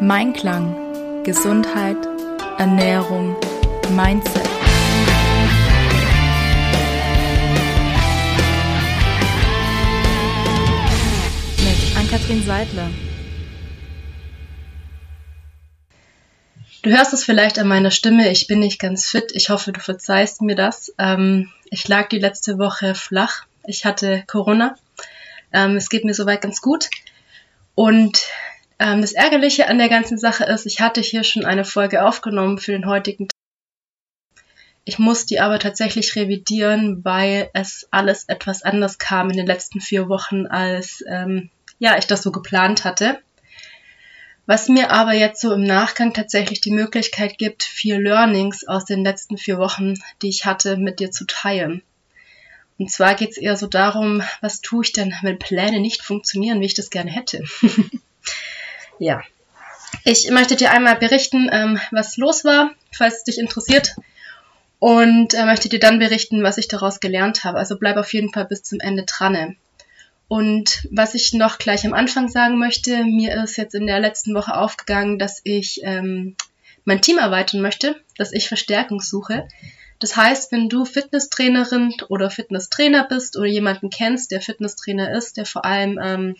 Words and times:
Mein 0.00 0.32
Klang. 0.32 1.22
Gesundheit, 1.24 1.96
Ernährung, 2.58 3.36
Mindset. 3.96 4.42
Mit 11.58 11.96
Ann-Kathrin 11.96 12.44
Seidler. 12.44 12.90
Du 16.82 16.90
hörst 16.90 17.14
es 17.14 17.24
vielleicht 17.24 17.58
an 17.58 17.66
meiner 17.66 17.90
Stimme, 17.90 18.30
ich 18.30 18.46
bin 18.46 18.58
nicht 18.58 18.78
ganz 18.78 19.06
fit. 19.06 19.32
Ich 19.32 19.48
hoffe, 19.48 19.72
du 19.72 19.80
verzeihst 19.80 20.42
mir 20.42 20.54
das. 20.54 20.92
Ähm, 20.98 21.50
ich 21.70 21.88
lag 21.88 22.10
die 22.10 22.18
letzte 22.18 22.58
Woche 22.58 22.94
flach. 22.94 23.46
Ich 23.66 23.86
hatte 23.86 24.22
Corona. 24.26 24.76
Ähm, 25.50 25.76
es 25.76 25.88
geht 25.88 26.04
mir 26.04 26.12
soweit 26.12 26.42
ganz 26.42 26.60
gut. 26.60 26.90
Und 27.74 28.26
ähm, 28.78 29.00
das 29.00 29.12
Ärgerliche 29.12 29.68
an 29.68 29.78
der 29.78 29.88
ganzen 29.88 30.18
Sache 30.18 30.44
ist, 30.44 30.66
ich 30.66 30.80
hatte 30.80 31.00
hier 31.00 31.24
schon 31.24 31.44
eine 31.44 31.64
Folge 31.64 32.04
aufgenommen 32.04 32.58
für 32.58 32.72
den 32.72 32.86
heutigen 32.86 33.28
Tag. 33.28 33.34
Ich 34.84 34.98
muss 34.98 35.24
die 35.24 35.40
aber 35.40 35.58
tatsächlich 35.58 36.14
revidieren, 36.14 37.04
weil 37.04 37.48
es 37.54 37.88
alles 37.90 38.24
etwas 38.24 38.62
anders 38.62 38.98
kam 38.98 39.30
in 39.30 39.36
den 39.36 39.46
letzten 39.46 39.80
vier 39.80 40.08
Wochen, 40.08 40.46
als 40.46 41.02
ähm, 41.08 41.50
ja 41.78 41.96
ich 41.96 42.06
das 42.06 42.22
so 42.22 42.32
geplant 42.32 42.84
hatte. 42.84 43.18
Was 44.46 44.68
mir 44.68 44.90
aber 44.90 45.14
jetzt 45.14 45.40
so 45.40 45.54
im 45.54 45.64
Nachgang 45.64 46.12
tatsächlich 46.12 46.60
die 46.60 46.70
Möglichkeit 46.70 47.38
gibt, 47.38 47.62
vier 47.62 47.98
Learnings 47.98 48.66
aus 48.68 48.84
den 48.84 49.02
letzten 49.02 49.38
vier 49.38 49.56
Wochen, 49.56 49.94
die 50.20 50.28
ich 50.28 50.44
hatte, 50.44 50.76
mit 50.76 51.00
dir 51.00 51.10
zu 51.10 51.24
teilen. 51.24 51.82
Und 52.76 52.90
zwar 52.90 53.14
geht 53.14 53.30
es 53.30 53.38
eher 53.38 53.56
so 53.56 53.66
darum, 53.66 54.22
was 54.42 54.60
tue 54.60 54.84
ich 54.84 54.92
denn, 54.92 55.14
wenn 55.22 55.38
Pläne 55.38 55.80
nicht 55.80 56.02
funktionieren, 56.02 56.60
wie 56.60 56.66
ich 56.66 56.74
das 56.74 56.90
gerne 56.90 57.10
hätte. 57.10 57.44
ja. 58.98 59.22
Ich 60.04 60.30
möchte 60.30 60.56
dir 60.56 60.70
einmal 60.70 60.96
berichten, 60.96 61.48
ähm, 61.52 61.80
was 61.90 62.16
los 62.16 62.44
war, 62.44 62.70
falls 62.92 63.18
es 63.18 63.24
dich 63.24 63.38
interessiert. 63.38 63.94
Und 64.78 65.34
äh, 65.34 65.44
möchte 65.46 65.68
dir 65.68 65.78
dann 65.78 65.98
berichten, 65.98 66.42
was 66.42 66.58
ich 66.58 66.68
daraus 66.68 67.00
gelernt 67.00 67.44
habe. 67.44 67.58
Also 67.58 67.78
bleib 67.78 67.96
auf 67.96 68.12
jeden 68.12 68.32
Fall 68.32 68.44
bis 68.44 68.62
zum 68.62 68.80
Ende 68.80 69.04
dran. 69.04 69.56
Und 70.28 70.88
was 70.90 71.14
ich 71.14 71.32
noch 71.32 71.58
gleich 71.58 71.86
am 71.86 71.94
Anfang 71.94 72.28
sagen 72.28 72.58
möchte, 72.58 73.04
mir 73.04 73.42
ist 73.42 73.56
jetzt 73.56 73.74
in 73.74 73.86
der 73.86 74.00
letzten 74.00 74.34
Woche 74.34 74.56
aufgegangen, 74.56 75.18
dass 75.18 75.40
ich 75.44 75.80
ähm, 75.84 76.36
mein 76.84 77.00
Team 77.00 77.18
erweitern 77.18 77.60
möchte, 77.60 77.96
dass 78.16 78.32
ich 78.32 78.48
Verstärkung 78.48 79.00
suche. 79.00 79.48
Das 80.00 80.16
heißt, 80.16 80.52
wenn 80.52 80.68
du 80.68 80.84
Fitnesstrainerin 80.84 81.94
oder 82.08 82.30
Fitnesstrainer 82.30 83.06
bist 83.08 83.36
oder 83.36 83.46
jemanden 83.46 83.90
kennst, 83.90 84.32
der 84.32 84.40
Fitnesstrainer 84.40 85.12
ist, 85.12 85.36
der 85.36 85.46
vor 85.46 85.64
allem 85.64 85.98
ähm, 86.02 86.36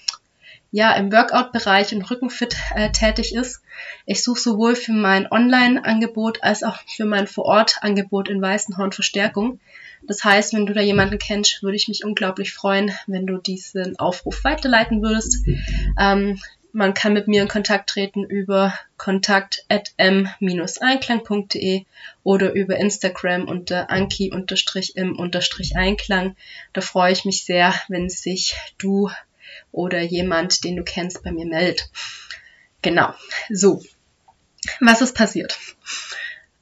ja 0.74 0.92
im 0.94 1.10
Workout-Bereich 1.12 1.94
und 1.94 2.10
Rückenfit 2.10 2.56
äh, 2.74 2.90
tätig 2.90 3.32
ist, 3.32 3.62
ich 4.06 4.24
suche 4.24 4.40
sowohl 4.40 4.74
für 4.74 4.92
mein 4.92 5.30
Online-Angebot 5.30 6.42
als 6.42 6.64
auch 6.64 6.78
für 6.88 7.04
mein 7.04 7.28
Vor-Ort-Angebot 7.28 8.28
in 8.28 8.42
Weißenhorn 8.42 8.90
Verstärkung. 8.90 9.60
Das 10.02 10.24
heißt, 10.24 10.52
wenn 10.52 10.66
du 10.66 10.74
da 10.74 10.80
jemanden 10.80 11.20
kennst, 11.20 11.62
würde 11.62 11.76
ich 11.76 11.86
mich 11.86 12.04
unglaublich 12.04 12.52
freuen, 12.52 12.90
wenn 13.06 13.24
du 13.24 13.38
diesen 13.38 13.96
Aufruf 14.00 14.42
weiterleiten 14.42 15.00
würdest. 15.00 15.46
Ähm, 15.96 16.40
man 16.72 16.92
kann 16.92 17.12
mit 17.12 17.28
mir 17.28 17.42
in 17.42 17.48
Kontakt 17.48 17.90
treten 17.90 18.24
über 18.24 18.74
kontakt.m-einklang.de 18.96 21.84
oder 22.24 22.52
über 22.52 22.78
Instagram 22.78 23.46
unter 23.46 23.90
anki-im-einklang. 23.90 26.36
Da 26.72 26.80
freue 26.80 27.12
ich 27.12 27.24
mich 27.24 27.44
sehr, 27.44 27.72
wenn 27.86 28.10
sich 28.10 28.56
du 28.76 29.08
oder 29.74 30.00
jemand, 30.00 30.64
den 30.64 30.76
du 30.76 30.84
kennst, 30.84 31.22
bei 31.22 31.32
mir 31.32 31.46
meldet. 31.46 31.90
Genau. 32.82 33.12
So. 33.50 33.82
Was 34.80 35.02
ist 35.02 35.14
passiert? 35.14 35.58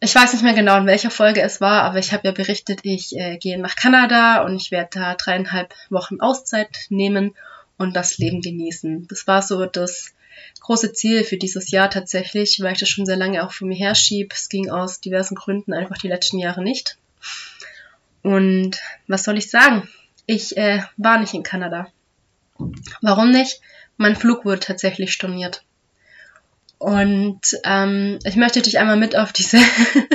Ich 0.01 0.15
weiß 0.15 0.33
nicht 0.33 0.43
mehr 0.43 0.55
genau, 0.55 0.77
in 0.79 0.87
welcher 0.87 1.11
Folge 1.11 1.43
es 1.43 1.61
war, 1.61 1.83
aber 1.83 1.99
ich 1.99 2.13
habe 2.13 2.27
ja 2.27 2.33
berichtet, 2.33 2.81
ich 2.83 3.17
äh, 3.17 3.37
gehe 3.37 3.61
nach 3.61 3.77
Kanada 3.77 4.43
und 4.43 4.57
ich 4.57 4.73
werde 4.73 4.91
da 4.95 5.15
dreieinhalb 5.15 5.73
Wochen 5.91 6.21
Auszeit 6.21 6.87
nehmen 6.89 7.37
und 7.79 7.95
das 7.95 8.19
Leben 8.19 8.41
genießen. 8.41 9.07
Das 9.09 9.29
war 9.29 9.43
so 9.43 9.65
das 9.67 10.13
große 10.61 10.93
Ziel 10.93 11.23
für 11.23 11.37
dieses 11.37 11.71
Jahr 11.71 11.91
tatsächlich, 11.91 12.61
weil 12.61 12.73
ich 12.73 12.81
das 12.81 12.89
schon 12.89 13.07
sehr 13.07 13.17
lange 13.17 13.45
auch 13.45 13.53
vor 13.53 13.69
mir 13.69 13.77
herschiebe. 13.77 14.35
Es 14.35 14.49
ging 14.49 14.71
aus 14.71 15.01
diversen 15.01 15.37
Gründen 15.37 15.73
einfach 15.73 15.99
die 15.99 16.09
letzten 16.09 16.39
Jahre 16.39 16.63
nicht. 16.63 16.99
Und 18.23 18.81
was 19.07 19.23
soll 19.25 19.39
ich 19.39 19.51
sagen? 19.51 19.89
Ich 20.27 20.57
äh, 20.57 20.83
war 20.97 21.21
nicht 21.21 21.35
in 21.35 21.43
Kanada. 21.43 21.89
Warum 23.01 23.31
nicht? 23.31 23.61
Mein 23.97 24.17
Flug 24.17 24.45
wurde 24.45 24.61
tatsächlich 24.61 25.13
storniert. 25.13 25.63
Und 26.83 27.41
ähm, 27.63 28.19
ich 28.25 28.35
möchte 28.35 28.61
dich 28.61 28.81
einmal 28.81 28.97
mit 28.97 29.17
auf 29.17 29.33
diese, 29.33 29.59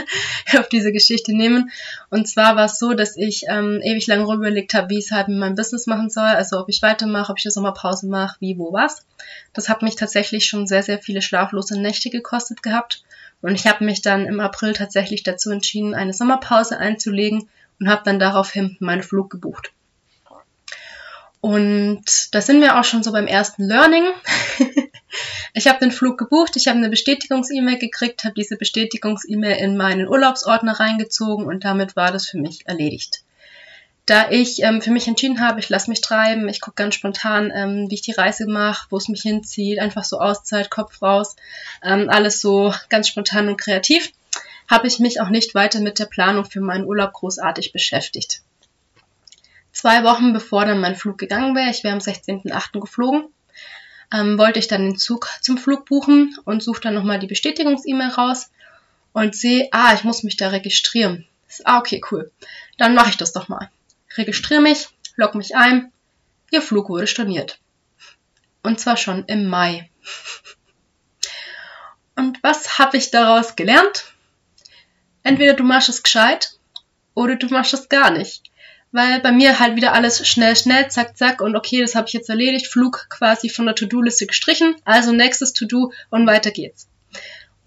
auf 0.59 0.67
diese 0.67 0.91
Geschichte 0.91 1.33
nehmen. 1.33 1.71
Und 2.09 2.27
zwar 2.27 2.57
war 2.57 2.65
es 2.65 2.77
so, 2.77 2.93
dass 2.93 3.15
ich 3.15 3.45
ähm, 3.47 3.79
ewig 3.81 4.05
lange 4.07 4.23
überlegt 4.23 4.73
habe, 4.73 4.89
wie 4.89 4.99
ich 4.99 5.05
es 5.05 5.11
halt 5.11 5.29
mit 5.29 5.37
meinem 5.37 5.55
Business 5.55 5.87
machen 5.87 6.09
soll. 6.09 6.25
Also 6.25 6.59
ob 6.59 6.67
ich 6.67 6.81
weitermache, 6.81 7.31
ob 7.31 7.39
ich 7.39 7.45
eine 7.45 7.53
Sommerpause 7.53 8.07
mache, 8.07 8.35
wie, 8.41 8.57
wo, 8.57 8.73
was. 8.73 9.05
Das 9.53 9.69
hat 9.69 9.81
mich 9.81 9.95
tatsächlich 9.95 10.45
schon 10.45 10.67
sehr, 10.67 10.83
sehr 10.83 10.99
viele 10.99 11.21
schlaflose 11.21 11.79
Nächte 11.79 12.09
gekostet 12.09 12.61
gehabt. 12.61 13.03
Und 13.41 13.55
ich 13.55 13.65
habe 13.65 13.85
mich 13.85 14.01
dann 14.01 14.25
im 14.25 14.41
April 14.41 14.73
tatsächlich 14.73 15.23
dazu 15.23 15.51
entschieden, 15.51 15.95
eine 15.95 16.11
Sommerpause 16.11 16.77
einzulegen 16.77 17.47
und 17.79 17.87
habe 17.87 18.01
dann 18.03 18.19
daraufhin 18.19 18.75
meinen 18.81 19.03
Flug 19.03 19.29
gebucht. 19.29 19.71
Und 21.47 22.03
da 22.33 22.41
sind 22.41 22.59
wir 22.59 22.77
auch 22.77 22.83
schon 22.83 23.03
so 23.03 23.13
beim 23.13 23.25
ersten 23.25 23.63
Learning. 23.63 24.03
ich 25.53 25.67
habe 25.67 25.79
den 25.79 25.93
Flug 25.93 26.17
gebucht, 26.17 26.57
ich 26.57 26.67
habe 26.67 26.77
eine 26.77 26.89
Bestätigungs-E-Mail 26.89 27.77
gekriegt, 27.77 28.25
habe 28.25 28.33
diese 28.35 28.57
Bestätigungs-E-Mail 28.57 29.55
in 29.55 29.77
meinen 29.77 30.09
Urlaubsordner 30.09 30.77
reingezogen 30.77 31.45
und 31.45 31.63
damit 31.63 31.95
war 31.95 32.11
das 32.11 32.27
für 32.27 32.37
mich 32.37 32.67
erledigt. 32.67 33.23
Da 34.05 34.29
ich 34.29 34.61
ähm, 34.61 34.81
für 34.81 34.91
mich 34.91 35.07
entschieden 35.07 35.39
habe, 35.39 35.61
ich 35.61 35.69
lasse 35.69 35.89
mich 35.89 36.01
treiben, 36.01 36.49
ich 36.49 36.59
gucke 36.59 36.75
ganz 36.75 36.95
spontan, 36.95 37.49
ähm, 37.55 37.89
wie 37.89 37.95
ich 37.95 38.01
die 38.01 38.11
Reise 38.11 38.45
mache, 38.45 38.87
wo 38.89 38.97
es 38.97 39.07
mich 39.07 39.21
hinzieht, 39.21 39.79
einfach 39.79 40.03
so 40.03 40.19
Auszeit, 40.19 40.69
Kopf 40.69 41.01
raus, 41.01 41.37
ähm, 41.81 42.09
alles 42.09 42.41
so 42.41 42.73
ganz 42.89 43.07
spontan 43.07 43.47
und 43.47 43.55
kreativ, 43.55 44.11
habe 44.69 44.87
ich 44.87 44.99
mich 44.99 45.21
auch 45.21 45.29
nicht 45.29 45.55
weiter 45.55 45.79
mit 45.79 45.97
der 45.97 46.07
Planung 46.07 46.43
für 46.43 46.59
meinen 46.59 46.83
Urlaub 46.83 47.13
großartig 47.13 47.71
beschäftigt. 47.71 48.41
Zwei 49.77 50.03
Wochen 50.03 50.33
bevor 50.33 50.65
dann 50.65 50.81
mein 50.81 50.95
Flug 50.95 51.19
gegangen 51.19 51.55
wäre, 51.55 51.69
ich 51.69 51.83
wäre 51.83 51.93
am 51.93 51.99
16.08. 51.99 52.79
geflogen, 52.79 53.31
ähm, 54.11 54.39
wollte 54.39 54.57
ich 54.57 54.67
dann 54.67 54.81
den 54.81 54.97
Zug 54.97 55.29
zum 55.39 55.59
Flug 55.59 55.85
buchen 55.85 56.35
und 56.45 56.63
suche 56.63 56.81
dann 56.81 56.95
nochmal 56.95 57.19
die 57.19 57.27
Bestätigungs-E-Mail 57.27 58.09
raus 58.09 58.49
und 59.13 59.35
sehe, 59.35 59.69
ah, 59.71 59.93
ich 59.93 60.03
muss 60.03 60.23
mich 60.23 60.35
da 60.35 60.47
registrieren. 60.49 61.27
Ah, 61.63 61.77
okay, 61.77 62.01
cool. 62.09 62.31
Dann 62.79 62.95
mache 62.95 63.11
ich 63.11 63.17
das 63.17 63.33
doch 63.33 63.49
mal. 63.49 63.69
Registriere 64.17 64.61
mich, 64.61 64.87
log 65.15 65.35
mich 65.35 65.55
ein. 65.55 65.91
Ihr 66.49 66.63
Flug 66.63 66.89
wurde 66.89 67.05
storniert. 67.05 67.59
Und 68.63 68.79
zwar 68.79 68.97
schon 68.97 69.25
im 69.25 69.45
Mai. 69.45 69.91
Und 72.15 72.41
was 72.41 72.79
habe 72.79 72.97
ich 72.97 73.11
daraus 73.11 73.55
gelernt? 73.55 74.05
Entweder 75.21 75.53
du 75.53 75.63
machst 75.63 75.89
es 75.89 76.01
gescheit 76.01 76.57
oder 77.13 77.35
du 77.35 77.45
machst 77.49 77.75
es 77.75 77.89
gar 77.89 78.09
nicht 78.09 78.46
weil 78.91 79.19
bei 79.21 79.31
mir 79.31 79.59
halt 79.59 79.75
wieder 79.75 79.93
alles 79.93 80.27
schnell, 80.27 80.55
schnell, 80.55 80.89
zack, 80.89 81.17
zack 81.17 81.41
und 81.41 81.55
okay, 81.55 81.81
das 81.81 81.95
habe 81.95 82.07
ich 82.07 82.13
jetzt 82.13 82.29
erledigt, 82.29 82.67
Flug 82.67 83.07
quasi 83.09 83.49
von 83.49 83.65
der 83.65 83.75
To-Do-Liste 83.75 84.27
gestrichen, 84.27 84.75
also 84.85 85.11
nächstes 85.11 85.53
To-Do 85.53 85.91
und 86.09 86.27
weiter 86.27 86.51
geht's. 86.51 86.87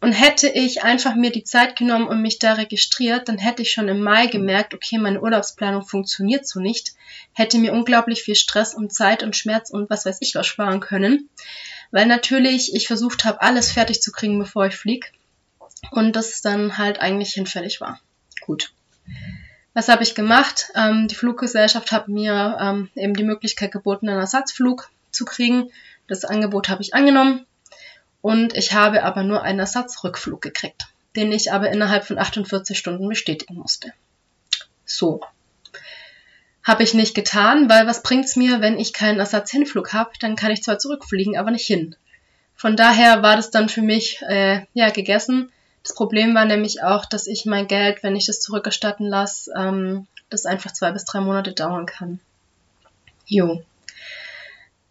Und 0.03 0.13
hätte 0.13 0.49
ich 0.49 0.83
einfach 0.83 1.15
mir 1.15 1.31
die 1.31 1.45
Zeit 1.45 1.77
genommen 1.77 2.07
und 2.07 2.23
mich 2.23 2.39
da 2.39 2.55
registriert, 2.55 3.29
dann 3.29 3.37
hätte 3.37 3.61
ich 3.61 3.71
schon 3.71 3.89
im 3.89 4.01
Mai 4.01 4.29
gemerkt, 4.29 4.73
okay, 4.73 4.97
meine 4.97 5.21
Urlaubsplanung 5.21 5.83
funktioniert 5.83 6.49
so 6.49 6.59
nicht, 6.59 6.95
hätte 7.35 7.59
mir 7.59 7.75
unglaublich 7.75 8.23
viel 8.23 8.35
Stress 8.35 8.73
und 8.73 8.95
Zeit 8.95 9.23
und 9.23 9.37
Schmerz 9.37 9.69
und 9.69 9.91
was 9.91 10.07
weiß 10.07 10.19
ich 10.21 10.35
was 10.35 10.47
sparen 10.47 10.81
können, 10.81 11.29
weil 11.91 12.07
natürlich 12.07 12.75
ich 12.75 12.87
versucht 12.87 13.27
habe, 13.27 13.43
alles 13.43 13.73
fertig 13.73 14.01
zu 14.01 14.11
kriegen, 14.11 14.39
bevor 14.39 14.67
ich 14.67 14.75
flieg 14.75 15.13
und 15.91 16.17
das 16.17 16.41
dann 16.41 16.79
halt 16.79 16.99
eigentlich 16.99 17.35
hinfällig 17.35 17.83
war. 17.83 18.01
Gut. 18.41 18.73
Was 19.73 19.89
habe 19.89 20.03
ich 20.03 20.15
gemacht? 20.15 20.71
Ähm, 20.75 21.07
die 21.09 21.15
Fluggesellschaft 21.15 21.93
hat 21.93 22.09
mir 22.09 22.59
ähm, 22.61 22.91
eben 22.97 23.15
die 23.15 23.25
Möglichkeit 23.25 23.71
geboten, 23.71 24.09
einen 24.09 24.19
Ersatzflug 24.19 24.91
zu 25.11 25.25
kriegen. 25.25 25.71
Das 26.09 26.25
Angebot 26.25 26.69
habe 26.69 26.83
ich 26.83 26.95
angenommen 26.95 27.47
und 28.21 28.57
ich 28.57 28.73
habe 28.73 29.05
aber 29.05 29.23
nur 29.23 29.43
einen 29.43 29.61
Ersatzrückflug 29.61 30.43
gekriegt, 30.43 30.87
den 31.15 31.31
ich 31.31 31.53
aber 31.53 31.71
innerhalb 31.71 32.05
von 32.05 32.19
48 32.19 32.77
Stunden 32.77 33.09
bestätigen 33.09 33.55
musste. 33.55 33.93
So. 34.85 35.21
Habe 36.65 36.83
ich 36.83 36.93
nicht 36.93 37.15
getan, 37.15 37.71
weil 37.71 37.87
was 37.87 38.03
bringt's 38.03 38.37
mir, 38.37 38.61
wenn 38.61 38.79
ich 38.79 38.93
keinen 38.93 39.21
Ersatzhinflug 39.21 39.93
habe? 39.93 40.11
Dann 40.21 40.37
kann 40.37 40.51
ich 40.51 40.63
zwar 40.63 40.79
zurückfliegen, 40.79 41.37
aber 41.37 41.53
nicht 41.53 41.67
hin. 41.67 41.95
Von 42.55 42.77
daher 42.77 43.23
war 43.23 43.37
das 43.37 43.51
dann 43.51 43.69
für 43.69 43.83
mich 43.83 44.21
äh, 44.23 44.67
ja 44.75 44.91
gegessen 44.91 45.51
das 45.83 45.95
Problem 45.95 46.35
war 46.35 46.45
nämlich 46.45 46.83
auch, 46.83 47.07
dass 47.07 47.27
ich 47.27 47.47
mein 47.47 47.67
Geld, 47.67 48.03
wenn 48.03 48.17
ich 48.17 48.27
das 48.27 48.41
zurückerstatten 48.41 49.07
lasse, 49.07 49.53
ähm, 49.57 50.07
das 50.29 50.47
einfach 50.47 50.73
zwei 50.73 50.93
bis 50.93 51.05
drei 51.05 51.21
Monate 51.21 51.53
dauern 51.53 51.87
kann. 51.87 52.21
Jo. 53.27 53.63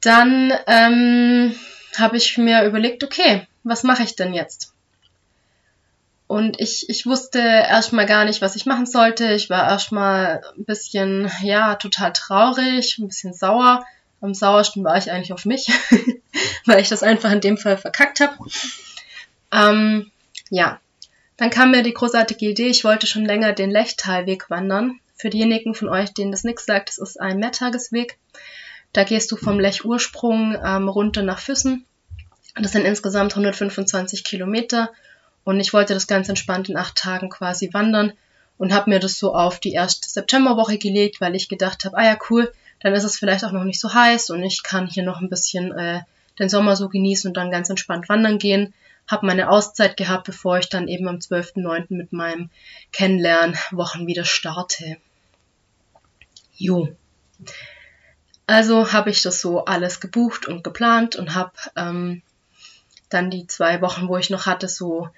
Dann 0.02 0.54
ähm, 0.68 1.56
habe 1.98 2.18
ich 2.18 2.38
mir 2.38 2.64
überlegt, 2.64 3.04
okay, 3.04 3.48
was 3.64 3.84
mache 3.84 4.04
ich 4.04 4.16
denn 4.16 4.34
jetzt? 4.34 4.74
Und 6.28 6.60
ich, 6.60 6.88
ich 6.90 7.06
wusste 7.06 7.40
erstmal 7.40 8.06
gar 8.06 8.24
nicht, 8.24 8.42
was 8.42 8.56
ich 8.56 8.66
machen 8.66 8.86
sollte. 8.86 9.34
Ich 9.34 9.50
war 9.50 9.68
erstmal 9.68 10.44
ein 10.58 10.64
bisschen, 10.64 11.32
ja, 11.42 11.76
total 11.76 12.14
traurig, 12.14 12.98
ein 13.00 13.08
bisschen 13.08 13.34
sauer. 13.34 13.84
Am 14.22 14.34
sauersten 14.34 14.84
war 14.84 14.98
ich 14.98 15.12
eigentlich 15.12 15.34
auf 15.34 15.46
mich, 15.46 15.68
weil 16.66 16.82
ich 16.82 16.90
das 16.90 17.04
einfach 17.04 17.32
in 17.32 17.42
dem 17.42 17.58
Fall 17.58 17.78
verkackt 17.78 18.20
habe. 18.20 18.38
Ähm, 19.52 20.12
ja, 20.50 20.80
dann 21.38 21.50
kam 21.50 21.72
mir 21.72 21.84
die 21.84 21.94
großartige 21.94 22.50
Idee, 22.50 22.68
ich 22.68 22.84
wollte 22.84 23.08
schon 23.08 23.26
länger 23.26 23.54
den 23.54 23.72
Lechtalweg 23.72 24.50
wandern. 24.50 25.00
Für 25.16 25.30
diejenigen 25.30 25.74
von 25.74 25.90
euch, 25.90 26.14
denen 26.14 26.32
das 26.32 26.44
nichts 26.44 26.66
sagt, 26.66 26.90
das 26.90 26.98
ist 26.98 27.20
ein 27.20 27.40
Mehrtagesweg. 27.40 28.18
Da 28.94 29.04
gehst 29.04 29.32
du 29.32 29.38
vom 29.38 29.60
Lechursprung 29.60 30.58
ähm, 30.64 30.90
runter 30.90 31.22
nach 31.22 31.40
Füssen. 31.40 31.86
Das 32.56 32.72
sind 32.72 32.86
insgesamt 32.86 33.34
125 33.34 34.24
Kilometer 34.24 34.92
und 35.44 35.60
ich 35.60 35.74
wollte 35.74 35.94
das 35.94 36.08
ganz 36.08 36.30
entspannt 36.30 36.70
in 36.70 36.78
acht 36.78 36.96
Tagen 36.96 37.30
quasi 37.30 37.74
wandern 37.74 38.14
und 38.58 38.74
habe 38.74 38.90
mir 38.90 39.00
das 39.00 39.18
so 39.18 39.34
auf 39.34 39.60
die 39.60 39.72
erste 39.72 40.10
Septemberwoche 40.10 40.78
gelegt, 40.78 41.22
weil 41.22 41.36
ich 41.36 41.48
gedacht 41.48 41.86
habe, 41.86 41.98
ah 41.98 42.06
ja 42.06 42.18
cool, 42.30 42.52
dann 42.82 42.94
ist 42.94 43.04
es 43.04 43.18
vielleicht 43.18 43.46
auch 43.46 43.52
noch 43.52 43.64
nicht 43.64 43.80
so 43.80 43.94
heiß 43.94 44.30
und 44.32 44.44
ich 44.44 44.64
kann 44.64 44.88
hier 44.88 45.04
noch 45.04 45.22
ein 45.22 45.30
bisschen 45.30 45.72
äh, 45.72 46.02
den 46.40 46.50
Sommer 46.50 46.76
so 46.76 46.90
genießen 46.90 47.30
und 47.30 47.38
dann 47.38 47.52
ganz 47.52 47.70
entspannt 47.70 48.10
wandern 48.10 48.38
gehen. 48.38 48.74
Habe 49.10 49.26
meine 49.26 49.50
Auszeit 49.50 49.98
gehabt, 49.98 50.26
bevor 50.26 50.60
ich 50.60 50.70
dann 50.70 50.88
eben 50.88 51.08
am 51.08 51.18
12.09. 51.18 51.88
mit 51.90 52.14
meinem 52.14 52.50
Kennenlernwochen 52.92 54.08
wieder 54.08 54.24
starte. 54.24 54.98
Jo. 56.56 56.96
Also 58.46 58.94
habe 58.94 59.10
ich 59.10 59.22
das 59.22 59.42
so 59.42 59.66
alles 59.66 60.00
gebucht 60.00 60.48
und 60.48 60.64
geplant 60.64 61.16
und 61.16 61.36
habe 61.36 61.52
ähm, 61.76 62.22
dann 63.10 63.30
die 63.30 63.48
zwei 63.48 63.82
Wochen, 63.82 64.08
wo 64.08 64.18
ich 64.18 64.30
noch 64.30 64.46
hatte, 64.46 64.68
so 64.68 65.10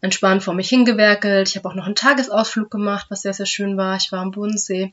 entspannt 0.00 0.42
vor 0.42 0.54
mich 0.54 0.68
hingewerkelt. 0.68 1.48
Ich 1.48 1.56
habe 1.56 1.68
auch 1.68 1.74
noch 1.74 1.86
einen 1.86 1.94
Tagesausflug 1.94 2.70
gemacht, 2.70 3.06
was 3.08 3.22
sehr, 3.22 3.34
sehr 3.34 3.46
schön 3.46 3.76
war. 3.76 3.96
Ich 3.96 4.12
war 4.12 4.20
am 4.20 4.30
Bodensee, 4.30 4.92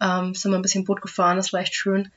ähm, 0.00 0.34
sind 0.34 0.50
wir 0.50 0.58
ein 0.58 0.62
bisschen 0.62 0.84
Boot 0.84 1.02
gefahren, 1.02 1.36
das 1.36 1.52
war 1.52 1.60
echt 1.60 1.74
schön. 1.74 2.10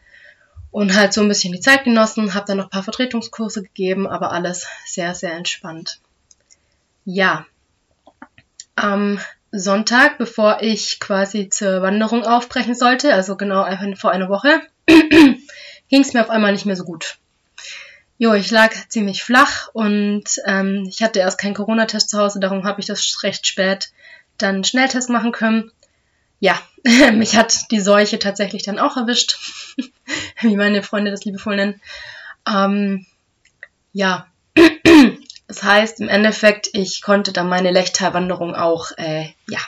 Und 0.71 0.95
halt 0.95 1.13
so 1.13 1.21
ein 1.21 1.27
bisschen 1.27 1.53
die 1.53 1.61
Zeit 1.61 1.83
genossen, 1.83 2.33
habe 2.33 2.45
dann 2.45 2.57
noch 2.57 2.65
ein 2.65 2.69
paar 2.69 2.83
Vertretungskurse 2.83 3.63
gegeben, 3.63 4.07
aber 4.07 4.31
alles 4.31 4.67
sehr, 4.85 5.15
sehr 5.15 5.33
entspannt. 5.33 5.99
Ja, 7.05 7.45
am 8.75 9.19
Sonntag, 9.51 10.17
bevor 10.17 10.59
ich 10.61 10.99
quasi 10.99 11.49
zur 11.49 11.81
Wanderung 11.81 12.23
aufbrechen 12.23 12.75
sollte, 12.75 13.13
also 13.13 13.35
genau 13.35 13.65
vor 13.95 14.11
einer 14.11 14.29
Woche, 14.29 14.61
ging 14.85 16.01
es 16.01 16.13
mir 16.13 16.21
auf 16.21 16.29
einmal 16.29 16.51
nicht 16.51 16.65
mehr 16.65 16.75
so 16.75 16.83
gut. 16.83 17.17
Jo, 18.17 18.33
ich 18.33 18.51
lag 18.51 18.73
ziemlich 18.89 19.23
flach 19.23 19.69
und 19.73 20.25
ähm, 20.45 20.85
ich 20.87 21.01
hatte 21.01 21.19
erst 21.19 21.39
keinen 21.39 21.53
Corona-Test 21.53 22.09
zu 22.09 22.19
Hause, 22.19 22.39
darum 22.39 22.65
habe 22.65 22.81
ich 22.81 22.85
das 22.85 23.23
recht 23.23 23.47
spät 23.47 23.91
dann 24.37 24.63
Schnelltest 24.63 25.09
machen 25.09 25.31
können. 25.31 25.71
Ja, 26.39 26.59
mich 27.13 27.35
hat 27.35 27.71
die 27.71 27.79
Seuche 27.79 28.19
tatsächlich 28.19 28.63
dann 28.63 28.79
auch 28.79 28.97
erwischt, 28.97 29.37
wie 30.41 30.55
meine 30.55 30.83
Freunde 30.83 31.11
das 31.11 31.25
liebevoll 31.25 31.55
nennen. 31.55 31.81
Ähm, 32.47 33.05
ja, 33.93 34.27
das 35.47 35.63
heißt 35.63 35.99
im 36.01 36.09
Endeffekt, 36.09 36.69
ich 36.73 37.01
konnte 37.01 37.33
dann 37.33 37.49
meine 37.49 37.71
Lechtalwanderung 37.71 38.55
auch 38.55 38.91
äh, 38.97 39.29
ja 39.47 39.59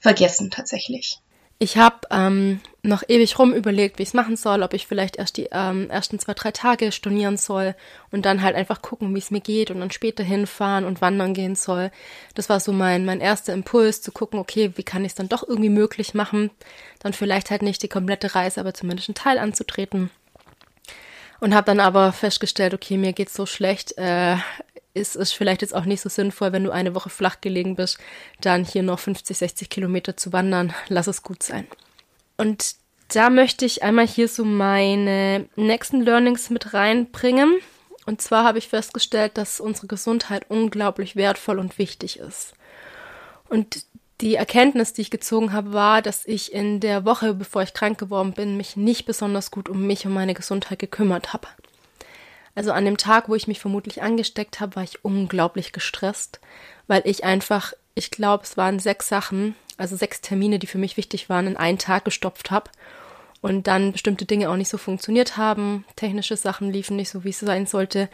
vergessen 0.00 0.50
tatsächlich. 0.50 1.18
Ich 1.58 1.76
habe 1.76 1.96
ähm, 2.10 2.60
noch 2.88 3.02
ewig 3.06 3.38
rum 3.38 3.52
überlegt, 3.52 3.98
wie 3.98 4.02
ich 4.02 4.10
es 4.10 4.14
machen 4.14 4.36
soll, 4.36 4.62
ob 4.62 4.74
ich 4.74 4.86
vielleicht 4.86 5.16
erst 5.16 5.36
die 5.36 5.48
ähm, 5.52 5.88
ersten 5.90 6.18
zwei, 6.18 6.34
drei 6.34 6.50
Tage 6.50 6.90
stornieren 6.92 7.36
soll 7.36 7.74
und 8.10 8.24
dann 8.24 8.42
halt 8.42 8.56
einfach 8.56 8.82
gucken, 8.82 9.14
wie 9.14 9.18
es 9.18 9.30
mir 9.30 9.40
geht 9.40 9.70
und 9.70 9.80
dann 9.80 9.90
später 9.90 10.24
hinfahren 10.24 10.84
und 10.84 11.00
wandern 11.00 11.34
gehen 11.34 11.54
soll. 11.54 11.90
Das 12.34 12.48
war 12.48 12.60
so 12.60 12.72
mein, 12.72 13.04
mein 13.04 13.20
erster 13.20 13.52
Impuls, 13.52 14.02
zu 14.02 14.12
gucken, 14.12 14.38
okay, 14.40 14.72
wie 14.76 14.82
kann 14.82 15.04
ich 15.04 15.12
es 15.12 15.16
dann 15.16 15.28
doch 15.28 15.46
irgendwie 15.46 15.68
möglich 15.68 16.14
machen, 16.14 16.50
dann 16.98 17.12
vielleicht 17.12 17.50
halt 17.50 17.62
nicht 17.62 17.82
die 17.82 17.88
komplette 17.88 18.34
Reise, 18.34 18.60
aber 18.60 18.74
zumindest 18.74 19.08
einen 19.08 19.14
Teil 19.14 19.38
anzutreten. 19.38 20.10
Und 21.40 21.54
habe 21.54 21.66
dann 21.66 21.78
aber 21.78 22.12
festgestellt, 22.12 22.74
okay, 22.74 22.96
mir 22.96 23.12
geht's 23.12 23.34
so 23.34 23.46
schlecht, 23.46 23.96
äh, 23.96 24.36
ist 24.94 25.14
es 25.14 25.30
vielleicht 25.30 25.62
jetzt 25.62 25.74
auch 25.74 25.84
nicht 25.84 26.00
so 26.00 26.08
sinnvoll, 26.08 26.52
wenn 26.52 26.64
du 26.64 26.72
eine 26.72 26.94
Woche 26.94 27.10
flach 27.10 27.40
gelegen 27.40 27.76
bist, 27.76 27.98
dann 28.40 28.64
hier 28.64 28.82
noch 28.82 28.98
50, 28.98 29.38
60 29.38 29.70
Kilometer 29.70 30.16
zu 30.16 30.32
wandern. 30.32 30.74
Lass 30.88 31.06
es 31.06 31.22
gut 31.22 31.42
sein. 31.42 31.68
Und 32.38 32.76
da 33.08 33.28
möchte 33.28 33.66
ich 33.66 33.82
einmal 33.82 34.06
hier 34.06 34.28
so 34.28 34.44
meine 34.44 35.48
nächsten 35.56 36.00
Learnings 36.00 36.48
mit 36.48 36.72
reinbringen. 36.72 37.58
Und 38.06 38.22
zwar 38.22 38.44
habe 38.44 38.58
ich 38.58 38.68
festgestellt, 38.68 39.36
dass 39.36 39.60
unsere 39.60 39.86
Gesundheit 39.86 40.46
unglaublich 40.48 41.16
wertvoll 41.16 41.58
und 41.58 41.78
wichtig 41.78 42.18
ist. 42.18 42.54
Und 43.50 43.84
die 44.20 44.34
Erkenntnis, 44.34 44.92
die 44.92 45.02
ich 45.02 45.10
gezogen 45.10 45.52
habe, 45.52 45.72
war, 45.72 46.02
dass 46.02 46.26
ich 46.26 46.52
in 46.52 46.80
der 46.80 47.04
Woche, 47.04 47.34
bevor 47.34 47.62
ich 47.62 47.74
krank 47.74 47.98
geworden 47.98 48.32
bin, 48.32 48.56
mich 48.56 48.76
nicht 48.76 49.06
besonders 49.06 49.50
gut 49.50 49.68
um 49.68 49.86
mich 49.86 50.06
und 50.06 50.14
meine 50.14 50.34
Gesundheit 50.34 50.78
gekümmert 50.78 51.32
habe. 51.32 51.48
Also 52.54 52.72
an 52.72 52.84
dem 52.84 52.96
Tag, 52.96 53.28
wo 53.28 53.36
ich 53.36 53.46
mich 53.46 53.60
vermutlich 53.60 54.02
angesteckt 54.02 54.58
habe, 54.58 54.76
war 54.76 54.82
ich 54.82 55.04
unglaublich 55.04 55.72
gestresst, 55.72 56.40
weil 56.88 57.02
ich 57.04 57.22
einfach, 57.22 57.72
ich 57.94 58.10
glaube, 58.10 58.42
es 58.42 58.56
waren 58.56 58.80
sechs 58.80 59.08
Sachen, 59.08 59.54
also 59.78 59.96
sechs 59.96 60.20
Termine, 60.20 60.58
die 60.58 60.66
für 60.66 60.78
mich 60.78 60.96
wichtig 60.96 61.28
waren, 61.28 61.46
in 61.46 61.56
einen 61.56 61.78
Tag 61.78 62.04
gestopft 62.04 62.50
habe 62.50 62.70
und 63.40 63.66
dann 63.66 63.92
bestimmte 63.92 64.24
Dinge 64.26 64.50
auch 64.50 64.56
nicht 64.56 64.68
so 64.68 64.78
funktioniert 64.78 65.36
haben, 65.36 65.84
technische 65.96 66.36
Sachen 66.36 66.72
liefen 66.72 66.96
nicht 66.96 67.10
so, 67.10 67.24
wie 67.24 67.30
es 67.30 67.40
sein 67.40 67.66
sollte. 67.66 68.08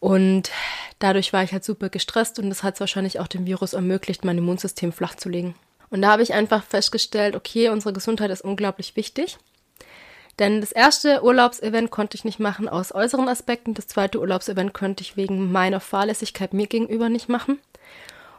Und 0.00 0.50
dadurch 0.98 1.32
war 1.32 1.42
ich 1.44 1.52
halt 1.52 1.64
super 1.64 1.88
gestresst 1.88 2.38
und 2.38 2.48
das 2.48 2.62
hat 2.62 2.74
es 2.74 2.80
wahrscheinlich 2.80 3.20
auch 3.20 3.28
dem 3.28 3.46
Virus 3.46 3.74
ermöglicht, 3.74 4.24
mein 4.24 4.38
Immunsystem 4.38 4.92
flach 4.92 5.14
zu 5.14 5.28
legen. 5.28 5.54
Und 5.90 6.02
da 6.02 6.12
habe 6.12 6.22
ich 6.22 6.34
einfach 6.34 6.64
festgestellt, 6.64 7.36
okay, 7.36 7.68
unsere 7.68 7.92
Gesundheit 7.92 8.30
ist 8.30 8.42
unglaublich 8.42 8.96
wichtig. 8.96 9.38
Denn 10.38 10.60
das 10.60 10.72
erste 10.72 11.22
Urlaubsevent 11.22 11.90
konnte 11.90 12.16
ich 12.16 12.24
nicht 12.24 12.40
machen 12.40 12.68
aus 12.68 12.92
äußeren 12.92 13.28
Aspekten. 13.28 13.74
Das 13.74 13.86
zweite 13.86 14.18
Urlaubsevent 14.18 14.74
könnte 14.74 15.02
ich 15.02 15.16
wegen 15.16 15.52
meiner 15.52 15.78
Fahrlässigkeit 15.78 16.52
mir 16.52 16.66
gegenüber 16.66 17.08
nicht 17.08 17.28
machen. 17.28 17.60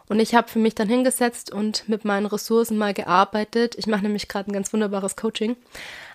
Und 0.07 0.19
ich 0.19 0.35
habe 0.35 0.47
für 0.47 0.59
mich 0.59 0.75
dann 0.75 0.87
hingesetzt 0.87 1.51
und 1.51 1.89
mit 1.89 2.05
meinen 2.05 2.27
Ressourcen 2.27 2.77
mal 2.77 2.93
gearbeitet. 2.93 3.75
Ich 3.77 3.87
mache 3.87 4.03
nämlich 4.03 4.27
gerade 4.27 4.51
ein 4.51 4.53
ganz 4.53 4.71
wunderbares 4.71 5.15
Coaching. 5.15 5.55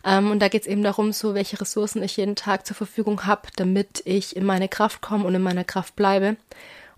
Ähm, 0.04 0.30
und 0.30 0.40
da 0.40 0.48
geht 0.48 0.62
es 0.62 0.68
eben 0.68 0.82
darum, 0.82 1.12
so 1.12 1.34
welche 1.34 1.60
Ressourcen 1.60 2.02
ich 2.02 2.16
jeden 2.16 2.36
Tag 2.36 2.66
zur 2.66 2.76
Verfügung 2.76 3.26
habe, 3.26 3.48
damit 3.56 4.02
ich 4.04 4.36
in 4.36 4.44
meine 4.44 4.68
Kraft 4.68 5.00
komme 5.00 5.24
und 5.24 5.34
in 5.34 5.42
meiner 5.42 5.64
Kraft 5.64 5.96
bleibe. 5.96 6.36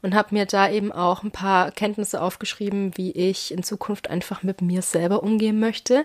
Und 0.02 0.14
habe 0.14 0.34
mir 0.34 0.46
da 0.46 0.68
eben 0.68 0.90
auch 0.92 1.22
ein 1.22 1.30
paar 1.30 1.70
Kenntnisse 1.70 2.20
aufgeschrieben, 2.20 2.96
wie 2.96 3.12
ich 3.12 3.52
in 3.52 3.62
Zukunft 3.62 4.10
einfach 4.10 4.42
mit 4.42 4.60
mir 4.60 4.82
selber 4.82 5.22
umgehen 5.22 5.60
möchte 5.60 6.04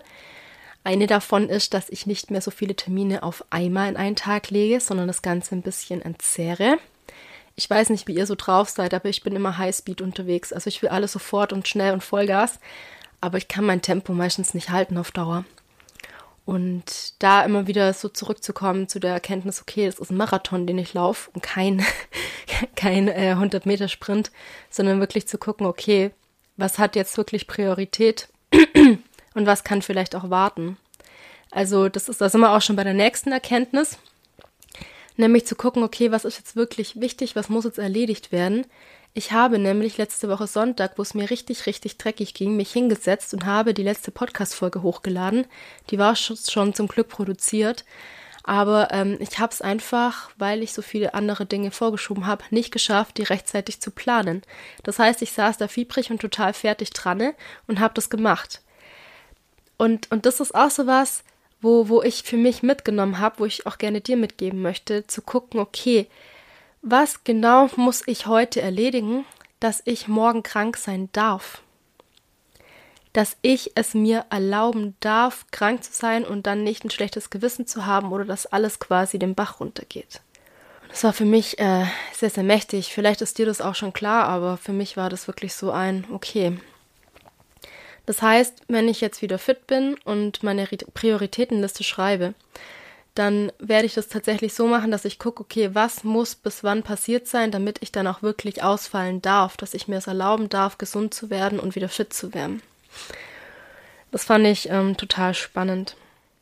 eine 0.88 1.06
davon 1.06 1.50
ist, 1.50 1.74
dass 1.74 1.90
ich 1.90 2.06
nicht 2.06 2.32
mehr 2.32 2.40
so 2.40 2.50
viele 2.50 2.74
Termine 2.74 3.22
auf 3.22 3.44
einmal 3.50 3.90
in 3.90 3.98
einen 3.98 4.16
Tag 4.16 4.50
lege, 4.52 4.80
sondern 4.80 5.08
das 5.08 5.22
Ganze 5.22 5.54
ein 5.54 5.62
bisschen 5.62 6.02
entzerre. 6.02 6.78
Ich 7.60 7.68
weiß 7.68 7.90
nicht, 7.90 8.08
wie 8.08 8.14
ihr 8.14 8.28
so 8.28 8.36
drauf 8.36 8.70
seid, 8.70 8.94
aber 8.94 9.10
ich 9.10 9.24
bin 9.24 9.36
immer 9.36 9.58
Highspeed 9.58 10.02
unterwegs. 10.02 10.54
Also 10.54 10.68
ich 10.68 10.84
will 10.84 10.90
alles 10.90 11.12
sofort 11.12 11.52
und 11.52 11.68
schnell 11.68 11.92
und 11.92 12.04
Vollgas, 12.04 12.60
aber 13.20 13.40
ich 13.40 13.48
kann 13.48 13.66
mein 13.66 13.82
Tempo 13.82 14.14
meistens 14.14 14.54
nicht 14.54 14.70
halten 14.70 14.96
auf 14.98 15.10
Dauer. 15.10 15.44
Und 16.46 17.16
da 17.18 17.44
immer 17.44 17.66
wieder 17.66 17.92
so 17.94 18.10
zurückzukommen 18.10 18.88
zu 18.88 19.00
der 19.00 19.12
Erkenntnis, 19.12 19.60
okay, 19.60 19.88
es 19.88 19.98
ist 19.98 20.12
ein 20.12 20.18
Marathon, 20.18 20.68
den 20.68 20.78
ich 20.78 20.94
laufe 20.94 21.32
und 21.34 21.42
kein, 21.42 21.84
kein 22.76 23.08
äh, 23.08 23.32
100 23.32 23.66
Meter 23.66 23.88
Sprint, 23.88 24.32
sondern 24.70 25.00
wirklich 25.00 25.28
zu 25.28 25.40
gucken, 25.40 25.66
okay, 25.66 26.12
was 26.58 26.78
hat 26.78 26.96
jetzt 26.96 27.18
wirklich 27.18 27.48
Priorität 27.48 28.30
und 29.34 29.46
was 29.48 29.64
kann 29.64 29.82
vielleicht 29.82 30.16
auch 30.16 30.30
warten. 30.30 30.78
Also 31.50 31.90
das 31.90 32.08
ist, 32.08 32.22
da 32.22 32.30
sind 32.30 32.42
wir 32.42 32.52
auch 32.52 32.62
schon 32.62 32.76
bei 32.76 32.84
der 32.84 32.94
nächsten 32.94 33.32
Erkenntnis, 33.32 33.98
nämlich 35.18 35.46
zu 35.46 35.56
gucken, 35.56 35.84
okay, 35.84 36.12
was 36.12 36.26
ist 36.26 36.38
jetzt 36.38 36.56
wirklich 36.56 37.00
wichtig, 37.00 37.36
was 37.36 37.50
muss 37.50 37.66
jetzt 37.66 37.80
erledigt 37.80 38.32
werden. 38.32 38.66
Ich 39.14 39.32
habe 39.32 39.58
nämlich 39.58 39.98
letzte 39.98 40.30
Woche 40.30 40.46
Sonntag, 40.46 40.98
wo 40.98 41.02
es 41.02 41.14
mir 41.14 41.30
richtig, 41.30 41.66
richtig 41.66 41.98
dreckig 41.98 42.34
ging, 42.34 42.56
mich 42.56 42.72
hingesetzt 42.72 43.34
und 43.34 43.46
habe 43.46 43.74
die 43.74 43.84
letzte 43.84 44.12
Podcast-Folge 44.12 44.84
hochgeladen. 44.84 45.48
Die 45.90 45.98
war 45.98 46.16
schon 46.16 46.74
zum 46.74 46.88
Glück 46.88 47.08
produziert. 47.08 47.84
Aber 48.44 48.90
ähm, 48.92 49.18
ich 49.20 49.40
habe 49.40 49.52
es 49.52 49.62
einfach, 49.62 50.30
weil 50.38 50.64
ich 50.64 50.72
so 50.72 50.82
viele 50.82 51.14
andere 51.14 51.46
Dinge 51.46 51.72
vorgeschoben 51.72 52.28
habe, 52.28 52.46
nicht 52.50 52.72
geschafft, 52.72 53.18
die 53.18 53.24
rechtzeitig 53.24 53.82
zu 53.82 53.92
planen. 53.92 54.42
Das 54.84 55.00
heißt, 55.00 55.22
ich 55.22 55.34
saß 55.34 55.58
da 55.58 55.68
fiebrig 55.68 56.12
und 56.12 56.22
total 56.22 56.54
fertig 56.54 56.92
dran 56.92 57.34
und 57.68 57.80
habe 57.82 57.94
das 57.94 58.10
gemacht. 58.10 58.62
Und, 59.78 60.10
und 60.12 60.26
das 60.26 60.40
ist 60.40 60.56
auch 60.56 60.70
so 60.70 60.88
was, 60.88 61.24
wo, 61.62 61.90
wo 61.90 62.02
ich 62.04 62.24
für 62.24 62.38
mich 62.38 62.64
mitgenommen 62.64 63.20
habe, 63.20 63.40
wo 63.40 63.46
ich 63.46 63.66
auch 63.66 63.78
gerne 63.78 64.02
dir 64.02 64.18
mitgeben 64.18 64.62
möchte, 64.62 65.08
zu 65.08 65.22
gucken, 65.22 65.60
okay, 65.60 66.08
was 66.82 67.24
genau 67.24 67.70
muss 67.76 68.04
ich 68.06 68.28
heute 68.28 68.62
erledigen, 68.62 69.26
dass 69.60 69.82
ich 69.86 70.08
morgen 70.08 70.44
krank 70.44 70.78
sein 70.78 71.10
darf? 71.12 71.62
Dass 73.14 73.36
ich 73.42 73.72
es 73.76 73.94
mir 73.94 74.26
erlauben 74.30 74.96
darf, 75.00 75.46
krank 75.52 75.84
zu 75.84 75.92
sein 75.92 76.24
und 76.24 76.46
dann 76.46 76.64
nicht 76.64 76.86
ein 76.86 76.92
schlechtes 76.92 77.30
Gewissen 77.30 77.66
zu 77.66 77.86
haben 77.86 78.12
oder 78.12 78.26
dass 78.26 78.46
alles 78.46 78.80
quasi 78.80 79.18
den 79.18 79.34
Bach 79.34 79.60
runtergeht. 79.60 80.22
Das 80.90 81.04
war 81.04 81.14
für 81.14 81.26
mich 81.26 81.60
äh, 81.60 81.86
sehr, 82.14 82.30
sehr 82.30 82.44
mächtig. 82.44 82.94
Vielleicht 82.94 83.22
ist 83.22 83.38
dir 83.38 83.46
das 83.46 83.62
auch 83.62 83.76
schon 83.76 83.94
klar, 83.94 84.26
aber 84.26 84.58
für 84.58 84.72
mich 84.72 84.96
war 84.96 85.10
das 85.10 85.28
wirklich 85.28 85.54
so 85.54 85.72
ein, 85.72 86.06
okay. 86.12 86.58
Das 88.08 88.24
heißt, 88.24 88.64
wenn 88.68 88.88
ich 88.88 89.02
jetzt 89.02 89.22
wieder 89.22 89.38
fit 89.38 89.68
bin 89.68 89.96
und 90.04 90.42
meine 90.42 90.66
Prioritätenliste 90.66 91.84
schreibe, 91.84 92.34
dann 93.14 93.52
werde 93.60 93.86
ich 93.86 93.94
das 93.94 94.08
tatsächlich 94.08 94.56
so 94.56 94.66
machen, 94.66 94.90
dass 94.90 95.06
ich 95.06 95.20
gucke, 95.20 95.42
okay, 95.42 95.70
was 95.74 96.04
muss 96.04 96.34
bis 96.34 96.64
wann 96.64 96.82
passiert 96.82 97.28
sein, 97.28 97.52
damit 97.52 97.78
ich 97.82 97.92
dann 97.92 98.08
auch 98.08 98.24
wirklich 98.24 98.64
ausfallen 98.64 99.22
darf, 99.22 99.58
dass 99.58 99.76
ich 99.76 99.88
mir 99.88 99.98
es 99.98 100.08
erlauben 100.08 100.50
darf, 100.50 100.80
gesund 100.80 101.14
zu 101.14 101.30
werden 101.30 101.60
und 101.60 101.76
wieder 101.76 101.90
fit 101.90 102.14
zu 102.14 102.34
werden. 102.34 102.64
Das 104.12 104.26
fand 104.26 104.48
ich 104.48 104.70
ähm, 104.70 104.98
total 104.98 105.36
spannend 105.36 105.96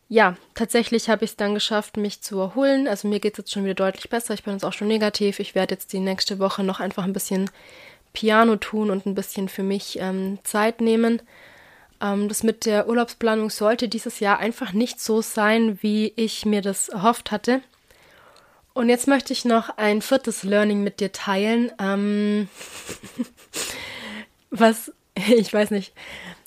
ja, 0.08 0.36
tatsächlich 0.54 1.10
habe 1.10 1.26
ich 1.26 1.32
es 1.32 1.38
dann 1.38 1.56
geschafft, 1.56 1.98
mich 1.98 2.22
zu 2.22 2.40
erholen. 2.40 2.88
Also 2.88 3.08
mir 3.08 3.20
geht 3.20 3.34
es 3.34 3.38
jetzt 3.40 3.52
schon 3.52 3.64
wieder 3.64 3.74
deutlich 3.74 4.10
besser. 4.10 4.34
Ich 4.34 4.44
bin 4.44 4.54
jetzt 4.54 4.64
auch 4.64 4.74
schon 4.74 4.88
negativ. 4.88 5.40
Ich 5.40 5.56
werde 5.56 5.74
jetzt 5.74 5.94
die 5.94 6.00
nächste 6.00 6.38
Woche 6.40 6.64
noch 6.64 6.80
einfach 6.80 7.04
ein 7.04 7.14
bisschen 7.14 7.50
Piano 8.14 8.56
tun 8.56 8.92
und 8.92 9.06
ein 9.06 9.16
bisschen 9.16 9.50
für 9.50 9.64
mich 9.64 9.98
ähm, 10.00 10.38
Zeit 10.44 10.80
nehmen. 10.80 11.22
Ähm, 12.02 12.28
das 12.30 12.44
mit 12.44 12.66
der 12.66 12.88
Urlaubsplanung 12.88 13.50
sollte 13.50 13.88
dieses 13.88 14.20
Jahr 14.20 14.40
einfach 14.40 14.74
nicht 14.74 15.00
so 15.00 15.22
sein, 15.22 15.78
wie 15.82 16.14
ich 16.16 16.46
mir 16.46 16.62
das 16.62 16.90
erhofft 16.90 17.32
hatte. 17.32 17.62
Und 18.74 18.90
jetzt 18.90 19.08
möchte 19.08 19.32
ich 19.32 19.46
noch 19.46 19.78
ein 19.78 20.02
viertes 20.02 20.44
Learning 20.44 20.84
mit 20.84 21.00
dir 21.00 21.12
teilen. 21.12 21.72
Ähm, 21.80 22.50
was, 24.50 24.92
ich 25.16 25.54
weiß 25.54 25.72
nicht, 25.72 25.94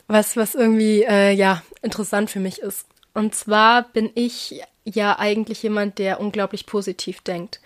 was, 0.06 0.36
was 0.36 0.54
irgendwie, 0.54 1.02
äh, 1.02 1.32
ja, 1.32 1.62
interessant 1.82 2.30
für 2.30 2.40
mich 2.40 2.60
ist. 2.60 2.86
Und 3.14 3.34
zwar 3.34 3.82
bin 3.82 4.10
ich 4.14 4.62
ja 4.84 5.18
eigentlich 5.18 5.62
jemand, 5.62 5.98
der 5.98 6.20
unglaublich 6.20 6.66
positiv 6.66 7.20
denkt. 7.20 7.60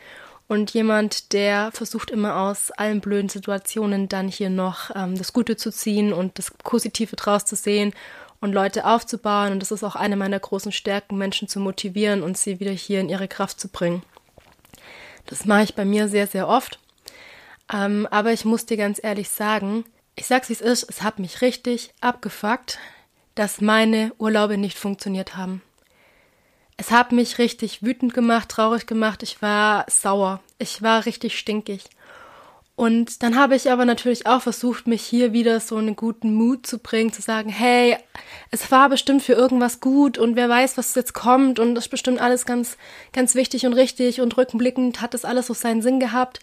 Und 0.52 0.74
jemand, 0.74 1.32
der 1.32 1.72
versucht 1.72 2.10
immer 2.10 2.36
aus 2.36 2.72
allen 2.72 3.00
blöden 3.00 3.30
Situationen 3.30 4.10
dann 4.10 4.28
hier 4.28 4.50
noch 4.50 4.90
ähm, 4.94 5.16
das 5.16 5.32
Gute 5.32 5.56
zu 5.56 5.72
ziehen 5.72 6.12
und 6.12 6.38
das 6.38 6.50
Positive 6.50 7.16
draus 7.16 7.46
zu 7.46 7.56
sehen 7.56 7.94
und 8.38 8.52
Leute 8.52 8.84
aufzubauen. 8.84 9.52
Und 9.52 9.60
das 9.60 9.70
ist 9.70 9.82
auch 9.82 9.96
eine 9.96 10.14
meiner 10.14 10.38
großen 10.38 10.70
Stärken, 10.70 11.16
Menschen 11.16 11.48
zu 11.48 11.58
motivieren 11.58 12.22
und 12.22 12.36
sie 12.36 12.60
wieder 12.60 12.70
hier 12.70 13.00
in 13.00 13.08
ihre 13.08 13.28
Kraft 13.28 13.60
zu 13.60 13.68
bringen. 13.68 14.02
Das 15.24 15.46
mache 15.46 15.62
ich 15.62 15.74
bei 15.74 15.86
mir 15.86 16.08
sehr, 16.08 16.26
sehr 16.26 16.46
oft. 16.46 16.78
Ähm, 17.72 18.06
aber 18.10 18.34
ich 18.34 18.44
muss 18.44 18.66
dir 18.66 18.76
ganz 18.76 19.00
ehrlich 19.02 19.30
sagen, 19.30 19.86
ich 20.16 20.26
sag's 20.26 20.50
wie 20.50 20.52
es 20.52 20.60
ist, 20.60 20.82
es 20.86 21.00
hat 21.00 21.18
mich 21.18 21.40
richtig 21.40 21.94
abgefuckt, 22.02 22.78
dass 23.36 23.62
meine 23.62 24.12
Urlaube 24.18 24.58
nicht 24.58 24.76
funktioniert 24.76 25.34
haben. 25.34 25.62
Es 26.82 26.90
hat 26.90 27.12
mich 27.12 27.38
richtig 27.38 27.84
wütend 27.84 28.12
gemacht, 28.12 28.48
traurig 28.48 28.88
gemacht, 28.88 29.22
ich 29.22 29.40
war 29.40 29.86
sauer, 29.88 30.40
ich 30.58 30.82
war 30.82 31.06
richtig 31.06 31.38
stinkig. 31.38 31.84
Und 32.74 33.22
dann 33.22 33.36
habe 33.36 33.54
ich 33.54 33.70
aber 33.70 33.84
natürlich 33.84 34.26
auch 34.26 34.42
versucht, 34.42 34.88
mich 34.88 35.00
hier 35.04 35.32
wieder 35.32 35.60
so 35.60 35.76
einen 35.76 35.94
guten 35.94 36.34
Mut 36.34 36.66
zu 36.66 36.78
bringen, 36.78 37.12
zu 37.12 37.22
sagen, 37.22 37.50
hey, 37.50 37.96
es 38.50 38.68
war 38.72 38.88
bestimmt 38.88 39.22
für 39.22 39.34
irgendwas 39.34 39.78
gut 39.78 40.18
und 40.18 40.34
wer 40.34 40.48
weiß, 40.48 40.76
was 40.76 40.96
jetzt 40.96 41.12
kommt 41.12 41.60
und 41.60 41.76
das 41.76 41.84
ist 41.84 41.90
bestimmt 41.90 42.20
alles 42.20 42.46
ganz, 42.46 42.76
ganz 43.12 43.36
wichtig 43.36 43.64
und 43.64 43.74
richtig 43.74 44.20
und 44.20 44.36
rückblickend 44.36 45.00
hat 45.00 45.14
das 45.14 45.24
alles 45.24 45.46
so 45.46 45.54
seinen 45.54 45.82
Sinn 45.82 46.00
gehabt. 46.00 46.40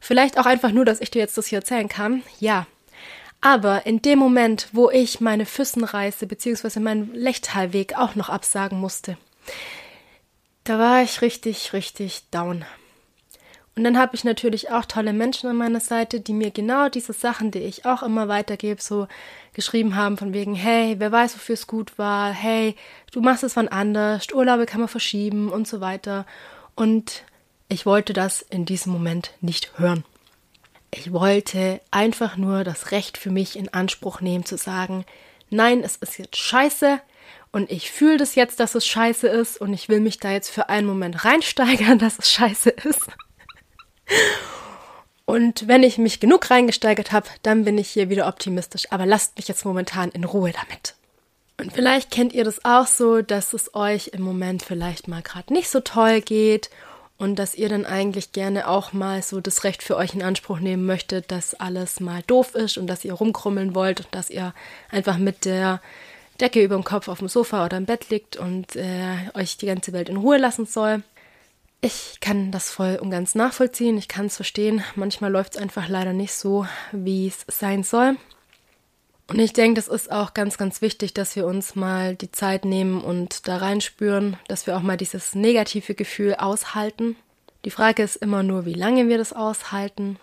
Vielleicht 0.00 0.38
auch 0.38 0.44
einfach 0.44 0.70
nur, 0.70 0.84
dass 0.84 1.00
ich 1.00 1.10
dir 1.10 1.20
jetzt 1.20 1.38
das 1.38 1.46
hier 1.46 1.60
erzählen 1.60 1.88
kann. 1.88 2.22
Ja, 2.40 2.66
aber 3.40 3.86
in 3.86 4.02
dem 4.02 4.18
Moment, 4.18 4.68
wo 4.72 4.90
ich 4.90 5.22
meine 5.22 5.46
Füssenreise 5.46 6.26
bzw. 6.26 6.78
meinen 6.78 7.14
Lechtalweg 7.14 7.96
auch 7.96 8.16
noch 8.16 8.28
absagen 8.28 8.78
musste, 8.78 9.16
da 10.68 10.78
war 10.78 11.02
ich 11.02 11.22
richtig, 11.22 11.72
richtig 11.72 12.24
down. 12.30 12.64
Und 13.74 13.84
dann 13.84 13.96
habe 13.96 14.16
ich 14.16 14.24
natürlich 14.24 14.70
auch 14.70 14.84
tolle 14.84 15.12
Menschen 15.12 15.48
an 15.48 15.56
meiner 15.56 15.80
Seite, 15.80 16.20
die 16.20 16.32
mir 16.32 16.50
genau 16.50 16.88
diese 16.88 17.12
Sachen, 17.12 17.52
die 17.52 17.60
ich 17.60 17.86
auch 17.86 18.02
immer 18.02 18.26
weitergebe, 18.28 18.82
so 18.82 19.06
geschrieben 19.54 19.94
haben 19.94 20.18
von 20.18 20.34
wegen, 20.34 20.54
hey, 20.54 20.96
wer 20.98 21.12
weiß, 21.12 21.36
wofür 21.36 21.54
es 21.54 21.68
gut 21.68 21.96
war, 21.96 22.32
hey, 22.32 22.74
du 23.12 23.20
machst 23.20 23.44
es 23.44 23.56
wann 23.56 23.68
anders, 23.68 24.26
Urlaube 24.34 24.66
kann 24.66 24.80
man 24.80 24.88
verschieben 24.88 25.48
und 25.48 25.68
so 25.68 25.80
weiter. 25.80 26.26
Und 26.74 27.22
ich 27.68 27.86
wollte 27.86 28.12
das 28.12 28.42
in 28.42 28.64
diesem 28.66 28.92
Moment 28.92 29.30
nicht 29.40 29.78
hören. 29.78 30.04
Ich 30.90 31.12
wollte 31.12 31.80
einfach 31.90 32.36
nur 32.36 32.64
das 32.64 32.90
Recht 32.90 33.16
für 33.16 33.30
mich 33.30 33.56
in 33.56 33.72
Anspruch 33.72 34.20
nehmen, 34.20 34.44
zu 34.44 34.58
sagen, 34.58 35.04
nein, 35.50 35.82
es 35.82 35.96
ist 35.96 36.18
jetzt 36.18 36.36
scheiße 36.36 37.00
und 37.58 37.72
ich 37.72 37.90
fühle 37.90 38.18
das 38.18 38.36
jetzt, 38.36 38.60
dass 38.60 38.76
es 38.76 38.86
scheiße 38.86 39.26
ist 39.26 39.60
und 39.60 39.74
ich 39.74 39.88
will 39.88 39.98
mich 39.98 40.20
da 40.20 40.30
jetzt 40.30 40.48
für 40.48 40.68
einen 40.68 40.86
Moment 40.86 41.24
reinsteigern, 41.24 41.98
dass 41.98 42.16
es 42.16 42.30
scheiße 42.30 42.70
ist. 42.70 43.08
Und 45.24 45.66
wenn 45.66 45.82
ich 45.82 45.98
mich 45.98 46.20
genug 46.20 46.48
reingesteigert 46.48 47.10
habe, 47.10 47.26
dann 47.42 47.64
bin 47.64 47.76
ich 47.76 47.90
hier 47.90 48.10
wieder 48.10 48.28
optimistisch. 48.28 48.84
Aber 48.92 49.06
lasst 49.06 49.36
mich 49.36 49.48
jetzt 49.48 49.64
momentan 49.64 50.10
in 50.10 50.22
Ruhe 50.22 50.52
damit. 50.52 50.94
Und 51.60 51.72
vielleicht 51.72 52.12
kennt 52.12 52.32
ihr 52.32 52.44
das 52.44 52.64
auch 52.64 52.86
so, 52.86 53.22
dass 53.22 53.52
es 53.52 53.74
euch 53.74 54.12
im 54.14 54.22
Moment 54.22 54.62
vielleicht 54.62 55.08
mal 55.08 55.22
gerade 55.22 55.52
nicht 55.52 55.68
so 55.68 55.80
toll 55.80 56.20
geht 56.20 56.70
und 57.16 57.40
dass 57.40 57.56
ihr 57.56 57.68
dann 57.68 57.84
eigentlich 57.84 58.30
gerne 58.30 58.68
auch 58.68 58.92
mal 58.92 59.20
so 59.20 59.40
das 59.40 59.64
Recht 59.64 59.82
für 59.82 59.96
euch 59.96 60.14
in 60.14 60.22
Anspruch 60.22 60.60
nehmen 60.60 60.86
möchtet, 60.86 61.32
dass 61.32 61.54
alles 61.54 61.98
mal 61.98 62.22
doof 62.28 62.54
ist 62.54 62.78
und 62.78 62.86
dass 62.86 63.04
ihr 63.04 63.14
rumkrummeln 63.14 63.74
wollt 63.74 63.98
und 63.98 64.08
dass 64.12 64.30
ihr 64.30 64.54
einfach 64.92 65.18
mit 65.18 65.44
der 65.44 65.80
Decke 66.40 66.62
über 66.62 66.76
dem 66.76 66.84
Kopf 66.84 67.08
auf 67.08 67.18
dem 67.18 67.28
Sofa 67.28 67.64
oder 67.64 67.76
im 67.76 67.86
Bett 67.86 68.10
liegt 68.10 68.36
und 68.36 68.76
äh, 68.76 69.16
euch 69.34 69.56
die 69.56 69.66
ganze 69.66 69.92
Welt 69.92 70.08
in 70.08 70.16
Ruhe 70.16 70.38
lassen 70.38 70.66
soll. 70.66 71.02
Ich 71.80 72.18
kann 72.20 72.50
das 72.50 72.70
voll 72.70 72.98
und 73.00 73.10
ganz 73.10 73.34
nachvollziehen, 73.34 73.98
ich 73.98 74.08
kann 74.08 74.26
es 74.26 74.36
verstehen. 74.36 74.82
Manchmal 74.96 75.30
läuft 75.30 75.54
es 75.54 75.60
einfach 75.60 75.88
leider 75.88 76.12
nicht 76.12 76.32
so, 76.32 76.66
wie 76.90 77.28
es 77.28 77.44
sein 77.48 77.84
soll. 77.84 78.16
Und 79.28 79.38
ich 79.38 79.52
denke, 79.52 79.74
das 79.74 79.88
ist 79.88 80.10
auch 80.10 80.32
ganz, 80.32 80.56
ganz 80.56 80.80
wichtig, 80.80 81.12
dass 81.12 81.36
wir 81.36 81.46
uns 81.46 81.76
mal 81.76 82.16
die 82.16 82.32
Zeit 82.32 82.64
nehmen 82.64 83.02
und 83.02 83.46
da 83.46 83.58
reinspüren, 83.58 84.38
dass 84.48 84.66
wir 84.66 84.76
auch 84.76 84.82
mal 84.82 84.96
dieses 84.96 85.34
negative 85.34 85.94
Gefühl 85.94 86.34
aushalten. 86.34 87.14
Die 87.64 87.70
Frage 87.70 88.02
ist 88.02 88.16
immer 88.16 88.42
nur, 88.42 88.64
wie 88.64 88.74
lange 88.74 89.08
wir 89.08 89.18
das 89.18 89.34
aushalten. 89.34 90.18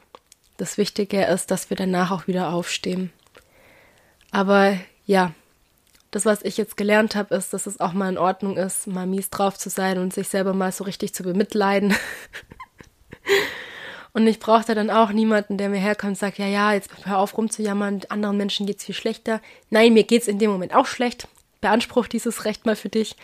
Das 0.58 0.78
Wichtige 0.78 1.24
ist, 1.26 1.52
dass 1.52 1.70
wir 1.70 1.78
danach 1.78 2.12
auch 2.12 2.28
wieder 2.28 2.52
aufstehen. 2.52 3.12
Aber 4.32 4.78
ja, 5.06 5.34
das, 6.16 6.26
was 6.26 6.44
ich 6.44 6.56
jetzt 6.56 6.78
gelernt 6.78 7.14
habe, 7.16 7.36
ist, 7.36 7.54
dass 7.54 7.68
es 7.68 7.82
auch 7.82 7.92
mal 7.92 8.08
in 8.08 8.18
Ordnung 8.18 8.56
ist, 8.56 8.88
mal 8.88 9.06
mies 9.06 9.30
drauf 9.30 9.58
zu 9.58 9.70
sein 9.70 9.98
und 10.00 10.14
sich 10.14 10.30
selber 10.30 10.54
mal 10.54 10.72
so 10.72 10.86
richtig 10.86 11.14
zu 11.14 11.24
bemitleiden. 11.24 11.94
Und 14.14 14.26
ich 14.28 14.40
brauchte 14.40 14.76
dann 14.76 14.90
auch 14.90 15.12
niemanden, 15.12 15.58
der 15.58 15.68
mir 15.68 15.80
herkommt 15.80 16.12
und 16.12 16.18
sagt, 16.18 16.38
ja, 16.38 16.48
ja, 16.48 16.72
jetzt 16.72 16.90
hör 17.04 17.18
auf 17.18 17.38
rumzujammern, 17.38 18.04
anderen 18.08 18.38
Menschen 18.38 18.66
geht's 18.66 18.86
viel 18.86 18.96
schlechter. 18.96 19.42
Nein, 19.70 19.92
mir 19.92 20.06
geht's 20.06 20.30
in 20.30 20.40
dem 20.40 20.52
Moment 20.52 20.74
auch 20.74 20.86
schlecht. 20.86 21.28
Beanspruch 21.60 22.08
dieses 22.08 22.46
Recht 22.46 22.66
mal 22.66 22.78
für 22.78 22.88
dich. 22.88 23.18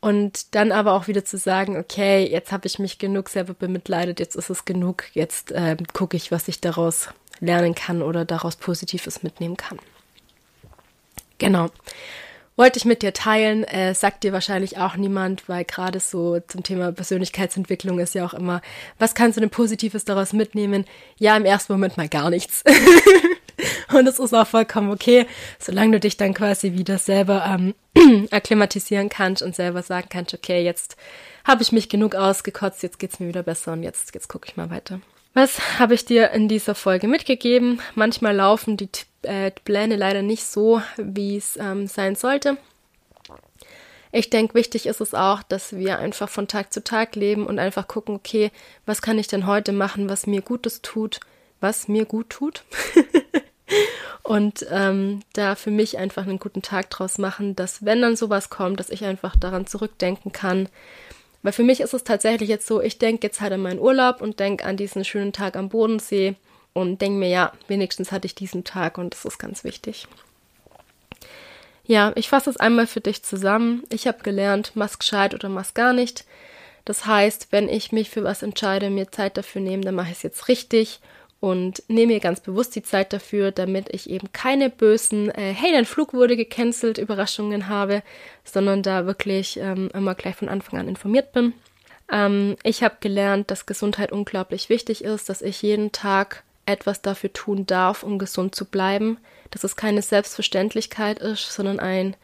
Und 0.00 0.54
dann 0.54 0.72
aber 0.72 0.94
auch 0.94 1.06
wieder 1.06 1.26
zu 1.26 1.36
sagen, 1.36 1.76
okay, 1.76 2.26
jetzt 2.26 2.50
habe 2.50 2.66
ich 2.66 2.78
mich 2.78 2.98
genug 2.98 3.28
selber 3.28 3.52
bemitleidet, 3.52 4.18
jetzt 4.18 4.36
ist 4.36 4.48
es 4.48 4.64
genug, 4.64 5.04
jetzt 5.12 5.52
äh, 5.52 5.76
gucke 5.92 6.16
ich, 6.16 6.32
was 6.32 6.48
ich 6.48 6.62
daraus 6.62 7.10
lernen 7.40 7.74
kann 7.74 8.00
oder 8.00 8.24
daraus 8.24 8.56
Positives 8.56 9.22
mitnehmen 9.22 9.58
kann. 9.58 9.78
Genau 11.38 11.70
wollte 12.56 12.78
ich 12.78 12.84
mit 12.84 13.02
dir 13.02 13.12
teilen. 13.12 13.64
Äh, 13.64 13.94
sagt 13.94 14.24
dir 14.24 14.32
wahrscheinlich 14.32 14.78
auch 14.78 14.96
niemand, 14.96 15.48
weil 15.48 15.64
gerade 15.64 16.00
so 16.00 16.40
zum 16.40 16.62
Thema 16.62 16.92
Persönlichkeitsentwicklung 16.92 17.98
ist 17.98 18.14
ja 18.14 18.24
auch 18.24 18.34
immer, 18.34 18.62
was 18.98 19.14
kannst 19.14 19.36
du 19.36 19.40
denn 19.40 19.50
Positives 19.50 20.04
daraus 20.04 20.32
mitnehmen? 20.32 20.84
Ja, 21.18 21.36
im 21.36 21.44
ersten 21.44 21.72
Moment 21.72 21.96
mal 21.96 22.08
gar 22.08 22.30
nichts. 22.30 22.64
Und 23.92 24.06
es 24.06 24.18
ist 24.18 24.34
auch 24.34 24.46
vollkommen 24.46 24.90
okay, 24.90 25.26
solange 25.58 25.92
du 25.92 26.00
dich 26.00 26.16
dann 26.16 26.34
quasi 26.34 26.72
wieder 26.72 26.98
selber 26.98 27.44
ähm, 27.46 28.26
akklimatisieren 28.30 29.08
kannst 29.08 29.42
und 29.42 29.54
selber 29.54 29.82
sagen 29.82 30.08
kannst, 30.10 30.34
okay, 30.34 30.62
jetzt 30.62 30.96
habe 31.44 31.62
ich 31.62 31.72
mich 31.72 31.88
genug 31.88 32.14
ausgekotzt, 32.14 32.82
jetzt 32.82 32.98
geht's 32.98 33.18
mir 33.20 33.28
wieder 33.28 33.44
besser 33.44 33.72
und 33.72 33.82
jetzt, 33.82 34.12
jetzt 34.14 34.28
gucke 34.28 34.48
ich 34.48 34.56
mal 34.56 34.68
weiter. 34.68 35.00
Was 35.32 35.78
habe 35.78 35.94
ich 35.94 36.04
dir 36.04 36.30
in 36.32 36.48
dieser 36.48 36.74
Folge 36.74 37.08
mitgegeben? 37.08 37.80
Manchmal 37.94 38.34
laufen 38.34 38.76
die 38.76 38.90
äh, 39.26 39.50
Pläne 39.50 39.96
leider 39.96 40.22
nicht 40.22 40.44
so, 40.44 40.80
wie 40.96 41.36
es 41.36 41.56
ähm, 41.56 41.86
sein 41.86 42.14
sollte. 42.14 42.56
Ich 44.12 44.30
denke, 44.30 44.54
wichtig 44.54 44.86
ist 44.86 45.00
es 45.00 45.12
auch, 45.12 45.42
dass 45.42 45.76
wir 45.76 45.98
einfach 45.98 46.28
von 46.28 46.48
Tag 46.48 46.72
zu 46.72 46.82
Tag 46.82 47.16
leben 47.16 47.46
und 47.46 47.58
einfach 47.58 47.86
gucken, 47.86 48.14
okay, 48.14 48.50
was 48.86 49.02
kann 49.02 49.18
ich 49.18 49.26
denn 49.26 49.46
heute 49.46 49.72
machen, 49.72 50.08
was 50.08 50.26
mir 50.26 50.40
Gutes 50.40 50.80
tut, 50.80 51.20
was 51.60 51.88
mir 51.88 52.06
gut 52.06 52.30
tut. 52.30 52.64
und 54.22 54.64
ähm, 54.70 55.20
da 55.34 55.54
für 55.54 55.70
mich 55.70 55.98
einfach 55.98 56.22
einen 56.22 56.38
guten 56.38 56.62
Tag 56.62 56.88
draus 56.88 57.18
machen, 57.18 57.56
dass 57.56 57.84
wenn 57.84 58.00
dann 58.00 58.16
sowas 58.16 58.48
kommt, 58.48 58.80
dass 58.80 58.90
ich 58.90 59.04
einfach 59.04 59.36
daran 59.36 59.66
zurückdenken 59.66 60.32
kann, 60.32 60.68
weil 61.42 61.52
für 61.52 61.62
mich 61.62 61.80
ist 61.80 61.94
es 61.94 62.02
tatsächlich 62.02 62.48
jetzt 62.48 62.66
so, 62.66 62.80
ich 62.80 62.98
denke 62.98 63.26
jetzt 63.26 63.40
halt 63.40 63.52
an 63.52 63.60
meinen 63.60 63.80
Urlaub 63.80 64.20
und 64.20 64.40
denke 64.40 64.64
an 64.64 64.76
diesen 64.76 65.04
schönen 65.04 65.32
Tag 65.32 65.56
am 65.56 65.68
Bodensee 65.68 66.36
und 66.76 67.00
denke 67.00 67.18
mir, 67.18 67.28
ja, 67.28 67.52
wenigstens 67.68 68.12
hatte 68.12 68.26
ich 68.26 68.34
diesen 68.34 68.62
Tag 68.62 68.98
und 68.98 69.14
das 69.14 69.24
ist 69.24 69.38
ganz 69.38 69.64
wichtig. 69.64 70.06
Ja, 71.84 72.12
ich 72.16 72.28
fasse 72.28 72.50
es 72.50 72.58
einmal 72.58 72.86
für 72.86 73.00
dich 73.00 73.22
zusammen. 73.22 73.84
Ich 73.88 74.06
habe 74.06 74.22
gelernt, 74.22 74.72
mach's 74.74 74.98
gescheit 74.98 75.32
oder 75.32 75.48
mach's 75.48 75.72
gar 75.72 75.94
nicht. 75.94 76.26
Das 76.84 77.06
heißt, 77.06 77.48
wenn 77.50 77.70
ich 77.70 77.92
mich 77.92 78.10
für 78.10 78.24
was 78.24 78.42
entscheide, 78.42 78.90
mir 78.90 79.10
Zeit 79.10 79.38
dafür 79.38 79.62
nehme, 79.62 79.84
dann 79.84 79.94
mache 79.94 80.08
ich 80.10 80.18
es 80.18 80.22
jetzt 80.22 80.48
richtig 80.48 81.00
und 81.40 81.82
nehme 81.88 82.12
mir 82.12 82.20
ganz 82.20 82.40
bewusst 82.40 82.76
die 82.76 82.82
Zeit 82.82 83.14
dafür, 83.14 83.52
damit 83.52 83.88
ich 83.94 84.10
eben 84.10 84.30
keine 84.32 84.68
bösen, 84.68 85.30
äh, 85.30 85.54
hey, 85.54 85.72
dein 85.72 85.86
Flug 85.86 86.12
wurde 86.12 86.36
gecancelt, 86.36 86.98
Überraschungen 86.98 87.68
habe, 87.68 88.02
sondern 88.44 88.82
da 88.82 89.06
wirklich 89.06 89.58
ähm, 89.58 89.88
immer 89.94 90.14
gleich 90.14 90.36
von 90.36 90.50
Anfang 90.50 90.78
an 90.78 90.88
informiert 90.88 91.32
bin. 91.32 91.54
Ähm, 92.12 92.56
ich 92.64 92.82
habe 92.82 92.96
gelernt, 93.00 93.50
dass 93.50 93.64
Gesundheit 93.64 94.12
unglaublich 94.12 94.68
wichtig 94.68 95.02
ist, 95.04 95.30
dass 95.30 95.40
ich 95.40 95.62
jeden 95.62 95.92
Tag 95.92 96.42
etwas 96.66 97.02
dafür 97.02 97.32
tun 97.32 97.66
darf, 97.66 98.02
um 98.02 98.18
gesund 98.18 98.54
zu 98.54 98.64
bleiben, 98.64 99.18
dass 99.50 99.64
es 99.64 99.76
keine 99.76 100.02
Selbstverständlichkeit 100.02 101.18
ist, 101.18 101.52
sondern 101.52 101.80
ein 101.80 102.16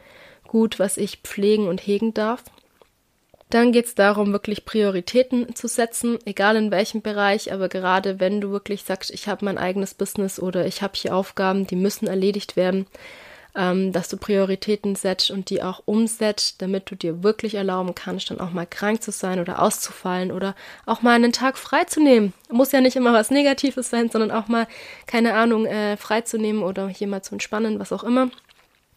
Gut, 0.47 0.77
was 0.77 0.97
ich 0.97 1.21
pflegen 1.23 1.67
und 1.67 1.79
hegen 1.79 2.13
darf. 2.13 2.43
Dann 3.49 3.71
geht 3.71 3.85
es 3.85 3.95
darum, 3.95 4.31
wirklich 4.31 4.65
Prioritäten 4.65 5.55
zu 5.55 5.67
setzen, 5.67 6.17
egal 6.25 6.55
in 6.55 6.71
welchem 6.71 7.01
Bereich, 7.01 7.53
aber 7.53 7.69
gerade 7.69 8.19
wenn 8.19 8.41
du 8.41 8.51
wirklich 8.51 8.83
sagst, 8.83 9.11
ich 9.11 9.27
habe 9.27 9.45
mein 9.45 9.57
eigenes 9.57 9.93
Business 9.93 10.39
oder 10.39 10.65
ich 10.65 10.81
habe 10.81 10.93
hier 10.95 11.15
Aufgaben, 11.15 11.67
die 11.67 11.75
müssen 11.75 12.07
erledigt 12.07 12.55
werden, 12.55 12.87
ähm, 13.55 13.91
dass 13.91 14.09
du 14.09 14.17
Prioritäten 14.17 14.95
setzt 14.95 15.29
und 15.31 15.49
die 15.49 15.61
auch 15.61 15.81
umsetzt, 15.85 16.61
damit 16.61 16.89
du 16.89 16.95
dir 16.95 17.23
wirklich 17.23 17.55
erlauben 17.55 17.93
kannst, 17.95 18.31
dann 18.31 18.39
auch 18.39 18.51
mal 18.51 18.65
krank 18.65 19.03
zu 19.03 19.11
sein 19.11 19.39
oder 19.39 19.61
auszufallen 19.61 20.31
oder 20.31 20.55
auch 20.85 21.01
mal 21.01 21.15
einen 21.15 21.31
Tag 21.31 21.57
freizunehmen. 21.57 22.33
Muss 22.49 22.71
ja 22.71 22.81
nicht 22.81 22.95
immer 22.95 23.13
was 23.13 23.31
Negatives 23.31 23.89
sein, 23.89 24.09
sondern 24.09 24.31
auch 24.31 24.47
mal, 24.47 24.67
keine 25.05 25.35
Ahnung, 25.35 25.65
äh, 25.65 25.97
freizunehmen 25.97 26.63
oder 26.63 26.87
hier 26.87 27.07
mal 27.07 27.21
zu 27.21 27.33
entspannen, 27.35 27.79
was 27.79 27.91
auch 27.91 28.03
immer. 28.03 28.29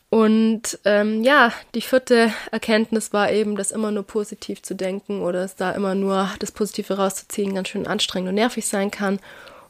Und 0.09 0.79
ähm, 0.85 1.25
ja, 1.25 1.53
die 1.75 1.81
vierte 1.81 2.33
Erkenntnis 2.53 3.13
war 3.13 3.33
eben, 3.33 3.57
das 3.57 3.73
immer 3.73 3.91
nur 3.91 4.05
positiv 4.05 4.63
zu 4.63 4.75
denken 4.75 5.21
oder 5.21 5.43
es 5.45 5.57
da 5.57 5.73
immer 5.73 5.95
nur 5.95 6.31
das 6.39 6.53
Positive 6.53 6.95
rauszuziehen 6.95 7.55
ganz 7.55 7.69
schön 7.69 7.87
anstrengend 7.87 8.29
und 8.29 8.37
nervig 8.37 8.67
sein 8.67 8.91
kann. 8.91 9.19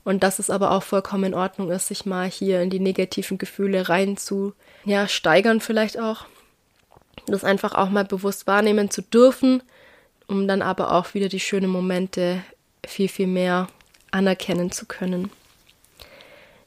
Und 0.06 0.22
dass 0.22 0.38
es 0.38 0.50
aber 0.50 0.70
auch 0.70 0.84
vollkommen 0.84 1.24
in 1.24 1.34
Ordnung 1.34 1.68
ist, 1.72 1.88
sich 1.88 2.06
mal 2.06 2.30
hier 2.30 2.62
in 2.62 2.70
die 2.70 2.78
negativen 2.78 3.38
Gefühle 3.38 3.88
rein 3.88 4.16
zu 4.16 4.52
ja, 4.84 5.08
steigern 5.08 5.60
vielleicht 5.60 5.98
auch. 5.98 6.26
Das 7.26 7.42
einfach 7.42 7.74
auch 7.74 7.90
mal 7.90 8.04
bewusst 8.04 8.46
wahrnehmen 8.46 8.88
zu 8.88 9.02
dürfen, 9.02 9.64
um 10.28 10.46
dann 10.46 10.62
aber 10.62 10.92
auch 10.92 11.14
wieder 11.14 11.28
die 11.28 11.40
schönen 11.40 11.68
Momente 11.68 12.40
viel, 12.86 13.08
viel 13.08 13.26
mehr 13.26 13.66
anerkennen 14.12 14.70
zu 14.70 14.86
können. 14.86 15.28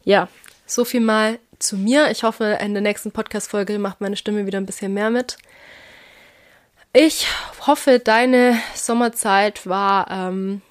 Ja, 0.04 0.28
so 0.66 0.84
viel 0.84 1.00
mal 1.00 1.40
zu 1.60 1.78
mir. 1.78 2.12
Ich 2.12 2.24
hoffe, 2.24 2.58
in 2.60 2.74
der 2.74 2.82
nächsten 2.82 3.14
Podcast-Folge 3.14 3.80
macht 3.80 4.02
meine 4.02 4.18
Stimme 4.18 4.48
wieder 4.48 4.58
ein 4.58 4.66
bisschen 4.66 4.94
mehr 4.94 5.12
mit. 5.12 5.38
Ich 6.92 7.26
hoffe, 7.66 8.00
deine 8.00 8.60
Sommerzeit 8.76 9.66
war 9.66 10.12
ähm, 10.12 10.62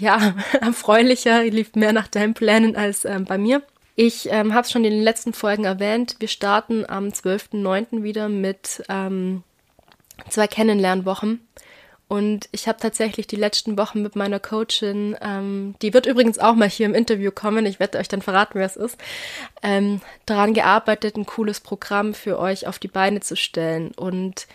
ja 0.00 0.34
erfreulicher, 0.60 1.44
lief 1.44 1.74
mehr 1.74 1.92
nach 1.92 2.08
deinen 2.08 2.34
Plänen 2.34 2.76
als 2.76 3.04
ähm, 3.04 3.24
bei 3.24 3.38
mir. 3.38 3.62
Ich 3.96 4.28
ähm, 4.30 4.54
habe 4.54 4.64
es 4.64 4.70
schon 4.70 4.84
in 4.84 4.92
den 4.92 5.02
letzten 5.02 5.32
Folgen 5.32 5.64
erwähnt. 5.64 6.16
Wir 6.20 6.28
starten 6.28 6.88
am 6.88 7.08
12.09. 7.08 8.04
wieder 8.04 8.28
mit 8.28 8.84
ähm, 8.88 9.42
zwei 10.28 10.46
Kennenlernwochen. 10.46 11.40
Und 12.06 12.48
ich 12.52 12.68
habe 12.68 12.78
tatsächlich 12.80 13.26
die 13.26 13.36
letzten 13.36 13.76
Wochen 13.76 14.00
mit 14.00 14.16
meiner 14.16 14.40
Coachin, 14.40 15.14
ähm, 15.20 15.74
die 15.82 15.92
wird 15.92 16.06
übrigens 16.06 16.38
auch 16.38 16.54
mal 16.54 16.68
hier 16.68 16.86
im 16.86 16.94
Interview 16.94 17.30
kommen, 17.30 17.66
ich 17.66 17.80
werde 17.80 17.98
euch 17.98 18.08
dann 18.08 18.22
verraten, 18.22 18.54
wer 18.54 18.64
es 18.64 18.76
ist, 18.76 18.96
ähm, 19.62 20.00
daran 20.24 20.54
gearbeitet, 20.54 21.16
ein 21.16 21.26
cooles 21.26 21.60
Programm 21.60 22.14
für 22.14 22.38
euch 22.38 22.66
auf 22.66 22.78
die 22.78 22.88
Beine 22.88 23.20
zu 23.20 23.36
stellen. 23.36 23.90
Und 23.94 24.46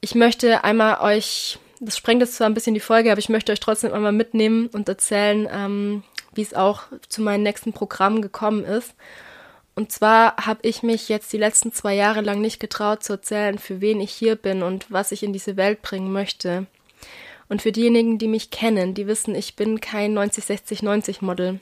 ich 0.00 0.16
möchte 0.16 0.64
einmal 0.64 1.00
euch, 1.00 1.60
das 1.84 1.96
sprengt 1.96 2.22
jetzt 2.22 2.34
zwar 2.34 2.48
ein 2.48 2.54
bisschen 2.54 2.74
die 2.74 2.80
Folge, 2.80 3.10
aber 3.10 3.18
ich 3.18 3.28
möchte 3.28 3.50
euch 3.50 3.60
trotzdem 3.60 3.92
einmal 3.92 4.12
mitnehmen 4.12 4.68
und 4.68 4.88
erzählen, 4.88 5.48
ähm, 5.50 6.04
wie 6.32 6.42
es 6.42 6.54
auch 6.54 6.84
zu 7.08 7.22
meinem 7.22 7.42
nächsten 7.42 7.72
Programm 7.72 8.22
gekommen 8.22 8.64
ist. 8.64 8.94
Und 9.74 9.90
zwar 9.90 10.36
habe 10.36 10.60
ich 10.62 10.82
mich 10.82 11.08
jetzt 11.08 11.32
die 11.32 11.38
letzten 11.38 11.72
zwei 11.72 11.94
Jahre 11.94 12.20
lang 12.20 12.40
nicht 12.40 12.60
getraut 12.60 13.02
zu 13.02 13.14
erzählen, 13.14 13.58
für 13.58 13.80
wen 13.80 14.00
ich 14.00 14.12
hier 14.12 14.36
bin 14.36 14.62
und 14.62 14.90
was 14.90 15.12
ich 15.12 15.22
in 15.22 15.32
diese 15.32 15.56
Welt 15.56 15.82
bringen 15.82 16.12
möchte. 16.12 16.66
Und 17.48 17.62
für 17.62 17.72
diejenigen, 17.72 18.18
die 18.18 18.28
mich 18.28 18.50
kennen, 18.50 18.94
die 18.94 19.06
wissen, 19.06 19.34
ich 19.34 19.56
bin 19.56 19.80
kein 19.80 20.16
90-60-90 20.16 21.24
Model. 21.24 21.60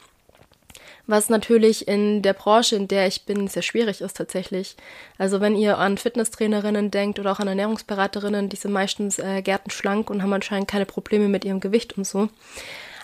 Was 1.11 1.29
natürlich 1.29 1.89
in 1.89 2.23
der 2.23 2.35
Branche, 2.35 2.77
in 2.77 2.87
der 2.87 3.09
ich 3.09 3.25
bin, 3.25 3.49
sehr 3.49 3.63
schwierig 3.63 4.01
ist 4.01 4.17
tatsächlich. 4.17 4.77
Also 5.19 5.41
wenn 5.41 5.57
ihr 5.57 5.77
an 5.77 5.99
Fitnesstrainerinnen 5.99 6.93
denkt 6.93 7.19
oder 7.19 7.33
auch 7.33 7.41
an 7.41 7.49
Ernährungsberaterinnen, 7.49 8.49
die 8.49 8.55
sind 8.55 8.71
meistens 8.71 9.19
äh, 9.19 9.43
gärtenschlank 9.43 10.09
und 10.09 10.23
haben 10.23 10.33
anscheinend 10.33 10.69
keine 10.69 10.87
Probleme 10.87 11.27
mit 11.27 11.45
ihrem 11.45 11.59
Gewicht 11.59 11.99
und 11.99 12.07
so. 12.07 12.29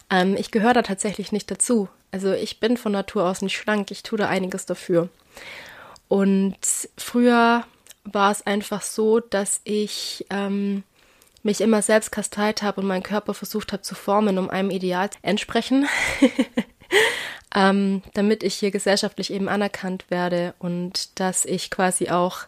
Ähm, 0.09 0.37
ich 0.39 0.53
gehöre 0.53 0.73
da 0.73 0.83
tatsächlich 0.83 1.33
nicht 1.33 1.51
dazu. 1.51 1.89
Also 2.13 2.33
ich 2.33 2.61
bin 2.61 2.77
von 2.77 2.93
Natur 2.93 3.25
aus 3.25 3.43
nicht 3.43 3.57
schlank, 3.57 3.91
ich 3.91 4.05
tue 4.05 4.19
da 4.19 4.29
einiges 4.29 4.67
dafür. 4.67 5.09
Und 6.07 6.55
früher 6.97 7.65
war 8.05 8.31
es 8.31 8.47
einfach 8.47 8.83
so, 8.83 9.19
dass 9.19 9.61
ich 9.65 10.25
ähm, 10.31 10.85
mich 11.43 11.61
immer 11.61 11.83
selbst 11.83 12.13
kasteit 12.13 12.63
habe 12.63 12.83
und 12.83 12.87
meinen 12.87 13.03
Körper 13.03 13.35
versucht 13.35 13.73
habe 13.73 13.83
zu 13.83 13.97
formen, 13.97 14.39
um 14.39 14.49
einem 14.49 14.71
Ideal 14.71 15.11
zu 15.11 15.19
entsprechen, 15.23 15.89
ähm, 17.57 18.03
damit 18.13 18.43
ich 18.43 18.55
hier 18.55 18.71
gesellschaftlich 18.71 19.33
eben 19.33 19.49
anerkannt 19.49 20.05
werde 20.11 20.55
und 20.59 21.19
dass 21.19 21.47
ich 21.47 21.71
quasi 21.71 22.11
auch, 22.11 22.41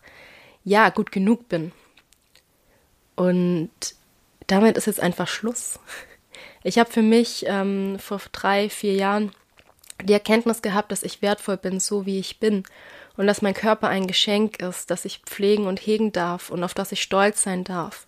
ja, 0.64 0.90
gut 0.90 1.10
genug 1.10 1.48
bin. 1.48 1.72
Und 3.16 3.70
damit 4.46 4.76
ist 4.76 4.86
jetzt 4.86 5.00
einfach 5.00 5.26
Schluss. 5.26 5.80
Ich 6.62 6.78
habe 6.78 6.90
für 6.90 7.02
mich 7.02 7.44
ähm, 7.48 7.98
vor 7.98 8.20
drei, 8.32 8.68
vier 8.68 8.92
Jahren 8.92 9.32
die 10.02 10.12
Erkenntnis 10.12 10.60
gehabt, 10.60 10.92
dass 10.92 11.02
ich 11.02 11.22
wertvoll 11.22 11.56
bin, 11.56 11.80
so 11.80 12.04
wie 12.04 12.18
ich 12.18 12.38
bin 12.38 12.64
und 13.16 13.26
dass 13.26 13.42
mein 13.42 13.54
Körper 13.54 13.88
ein 13.88 14.06
Geschenk 14.06 14.60
ist, 14.60 14.90
das 14.90 15.06
ich 15.06 15.20
pflegen 15.20 15.66
und 15.66 15.80
hegen 15.80 16.12
darf 16.12 16.50
und 16.50 16.62
auf 16.62 16.74
das 16.74 16.92
ich 16.92 17.00
stolz 17.00 17.42
sein 17.42 17.64
darf. 17.64 18.06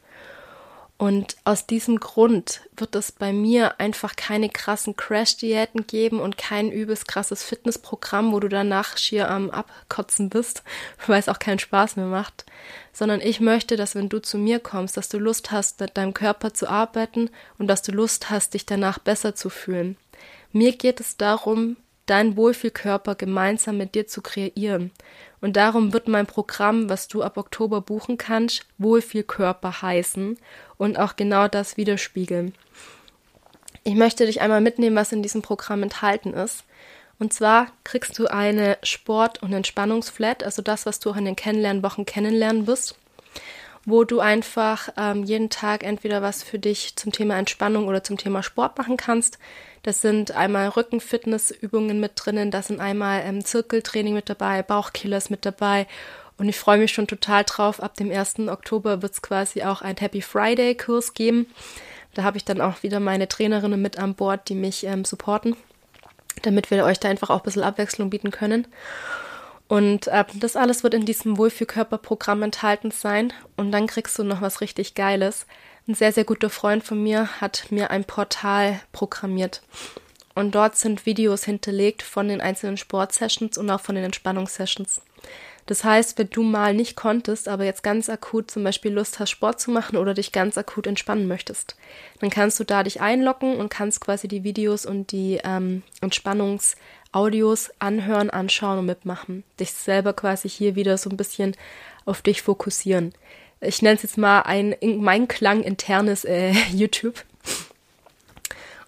Und 1.01 1.39
aus 1.45 1.67
diesem 1.67 1.99
Grund 1.99 2.61
wird 2.77 2.95
es 2.95 3.11
bei 3.11 3.33
mir 3.33 3.81
einfach 3.81 4.17
keine 4.17 4.51
krassen 4.51 4.97
Crash-Diäten 4.97 5.87
geben 5.87 6.21
und 6.21 6.37
kein 6.37 6.71
übelst 6.71 7.09
krasses 7.09 7.43
Fitnessprogramm, 7.43 8.33
wo 8.33 8.39
du 8.39 8.51
danach 8.51 8.99
schier 8.99 9.31
am 9.31 9.49
Abkotzen 9.49 10.29
bist, 10.29 10.63
weil 11.07 11.19
es 11.19 11.31
auch 11.31 11.39
keinen 11.39 11.59
Spaß 11.59 11.97
mehr 11.97 12.05
macht. 12.05 12.45
Sondern 12.93 13.23
ich 13.23 13.41
möchte, 13.41 13.77
dass 13.77 13.95
wenn 13.95 14.11
du 14.11 14.19
zu 14.19 14.37
mir 14.37 14.61
kommst, 14.61 14.99
dass 14.99 15.09
du 15.09 15.17
Lust 15.17 15.51
hast, 15.51 15.81
mit 15.81 15.97
deinem 15.97 16.13
Körper 16.13 16.53
zu 16.53 16.69
arbeiten 16.69 17.31
und 17.57 17.67
dass 17.69 17.81
du 17.81 17.93
Lust 17.93 18.29
hast, 18.29 18.53
dich 18.53 18.67
danach 18.67 18.99
besser 18.99 19.35
zu 19.35 19.49
fühlen. 19.49 19.97
Mir 20.53 20.77
geht 20.77 21.01
es 21.01 21.17
darum, 21.17 21.79
deinen 22.05 22.37
Wohlfühlkörper 22.37 23.15
gemeinsam 23.15 23.79
mit 23.79 23.95
dir 23.95 24.07
zu 24.07 24.21
kreieren. 24.21 24.91
Und 25.41 25.57
darum 25.57 25.93
wird 25.93 26.07
mein 26.09 26.27
Programm, 26.27 26.89
was 26.91 27.09
du 27.09 27.23
ab 27.23 27.37
Oktober 27.37 27.81
buchen 27.81 28.19
kannst, 28.19 28.67
Wohlfühlkörper 28.79 29.83
heißen 29.83 30.39
und 30.77 30.99
auch 30.99 31.17
genau 31.17 31.49
das 31.49 31.77
widerspiegeln. 31.77 32.55
Ich 33.85 33.95
möchte 33.95 34.27
dich 34.27 34.43
einmal 34.43 34.61
mitnehmen, 34.61 34.97
was 34.97 35.13
in 35.13 35.23
diesem 35.23 35.41
Programm 35.41 35.83
enthalten 35.83 36.35
ist. 36.35 36.65
Und 37.19 37.33
zwar 37.33 37.69
kriegst 37.85 38.19
du 38.19 38.27
eine 38.27 38.79
Sport- 38.83 39.43
und 39.43 39.53
Entspannungsflat, 39.53 40.43
also 40.43 40.63
das, 40.63 40.87
was 40.87 41.01
du 41.01 41.11
auch 41.11 41.17
in 41.17 41.25
den 41.25 41.37
Kennenlernwochen 41.37 42.07
kennenlernen 42.07 42.67
wirst, 42.67 42.97
wo 43.87 44.05
du 44.05 44.21
einfach 44.21 44.91
ähm, 44.97 45.25
jeden 45.25 45.51
Tag 45.51 45.85
entweder 45.85 46.23
was 46.23 46.43
für 46.43 46.59
dich 46.59 46.97
zum 46.97 47.13
Thema 47.13 47.39
Entspannung 47.39 47.89
oder 47.89 48.05
zum 48.05 48.19
Thema 48.19 48.43
Sport 48.43 48.77
machen 48.79 48.97
kannst. 48.97 49.39
Das 49.83 50.03
sind 50.03 50.33
einmal 50.33 50.69
Rückenfitnessübungen 50.69 52.01
mit 52.01 52.13
drinnen, 52.15 52.51
da 52.51 52.63
sind 52.63 52.81
einmal 52.81 53.23
ähm, 53.25 53.45
Zirkeltraining 53.45 54.15
mit 54.15 54.29
dabei, 54.29 54.63
Bauchkillers 54.63 55.31
mit 55.31 55.47
dabei. 55.47 55.87
Und 56.37 56.49
ich 56.49 56.59
freue 56.59 56.79
mich 56.79 56.93
schon 56.93 57.07
total 57.07 57.45
drauf. 57.45 57.83
Ab 57.83 57.97
dem 57.97 58.11
1. 58.11 58.39
Oktober 58.49 59.03
wird 59.03 59.13
es 59.13 59.21
quasi 59.21 59.63
auch 59.63 59.83
ein 59.83 59.97
Happy 59.99 60.23
Friday 60.23 60.75
Kurs 60.75 61.13
geben. 61.13 61.47
Da 62.15 62.23
habe 62.23 62.39
ich 62.39 62.45
dann 62.45 62.61
auch 62.61 62.83
wieder 62.83 62.99
meine 62.99 63.29
Trainerinnen 63.29 63.81
mit 63.81 63.99
an 63.99 64.15
Bord, 64.15 64.49
die 64.49 64.55
mich 64.55 64.85
ähm, 64.85 65.05
supporten, 65.05 65.55
damit 66.43 66.71
wir 66.71 66.85
euch 66.85 66.99
da 66.99 67.09
einfach 67.09 67.31
auch 67.31 67.41
ein 67.41 67.45
bisschen 67.45 67.63
Abwechslung 67.63 68.11
bieten 68.11 68.31
können. 68.31 68.67
Und 69.71 70.09
äh, 70.09 70.25
das 70.35 70.57
alles 70.57 70.83
wird 70.83 70.95
in 70.95 71.07
diesem 71.07 71.39
Wohlfühlkörperprogramm 71.39 72.43
enthalten 72.43 72.91
sein. 72.91 73.33
Und 73.57 73.71
dann 73.71 73.87
kriegst 73.87 74.19
du 74.19 74.25
noch 74.25 74.43
was 74.43 74.61
richtig 74.61 74.97
Geiles. 74.97 75.47
Ein 75.87 75.95
sehr, 75.95 76.11
sehr 76.11 76.25
guter 76.25 76.51
Freund 76.51 76.83
von 76.83 77.01
mir 77.01 77.41
hat 77.41 77.67
mir 77.71 77.93
ein 77.93 78.03
Portal 78.03 78.81
programmiert. 78.91 79.63
Und 80.35 80.57
dort 80.57 80.77
sind 80.77 81.07
Videos 81.07 81.45
hinterlegt 81.45 82.03
von 82.03 82.27
den 82.27 82.41
einzelnen 82.41 82.79
Sportsessions 82.79 83.59
und 83.59 83.71
auch 83.71 83.81
von 83.81 83.95
den 83.95 84.03
Entspannungssessions. 84.03 85.03
Das 85.67 85.85
heißt, 85.85 86.19
wenn 86.19 86.31
du 86.31 86.43
mal 86.43 86.75
nicht 86.75 86.97
konntest, 86.97 87.49
aber 87.49 87.65
jetzt 87.65 87.83
ganz 87.83 88.09
akut 88.09 88.51
zum 88.51 88.65
Beispiel 88.65 88.93
Lust 88.93 89.19
hast, 89.19 89.31
Sport 89.31 89.61
zu 89.61 89.71
machen 89.71 89.97
oder 89.97 90.15
dich 90.15 90.33
ganz 90.33 90.59
akut 90.59 90.87
entspannen 90.87 91.29
möchtest, 91.29 91.77
dann 92.21 92.31
kannst 92.31 92.59
du 92.59 92.65
da 92.65 92.83
dich 92.83 93.01
einloggen 93.01 93.57
und 93.57 93.69
kannst 93.69 94.01
quasi 94.01 94.29
die 94.29 94.45
Videos 94.45 94.87
und 94.87 95.13
die 95.13 95.41
ähm, 95.45 95.83
Entspannungsaudios 96.01 97.71
anhören, 97.79 98.31
anschauen 98.31 98.81
und 98.81 98.87
mitmachen. 98.87 99.45
Dich 99.59 99.73
selber 99.73 100.13
quasi 100.13 100.49
hier 100.49 100.75
wieder 100.75 100.99
so 100.99 101.11
ein 101.11 101.17
bisschen 101.17 101.57
auf 102.05 102.23
dich 102.23 102.43
fokussieren 102.43 103.15
ich 103.61 103.83
nenne 103.83 103.97
es 103.97 104.03
jetzt 104.03 104.19
mal 104.19 104.43
ein 104.43 104.75
mein 104.83 105.29
Klang 105.29 105.63
internes 105.63 106.25
äh, 106.25 106.53
YouTube. 106.73 107.25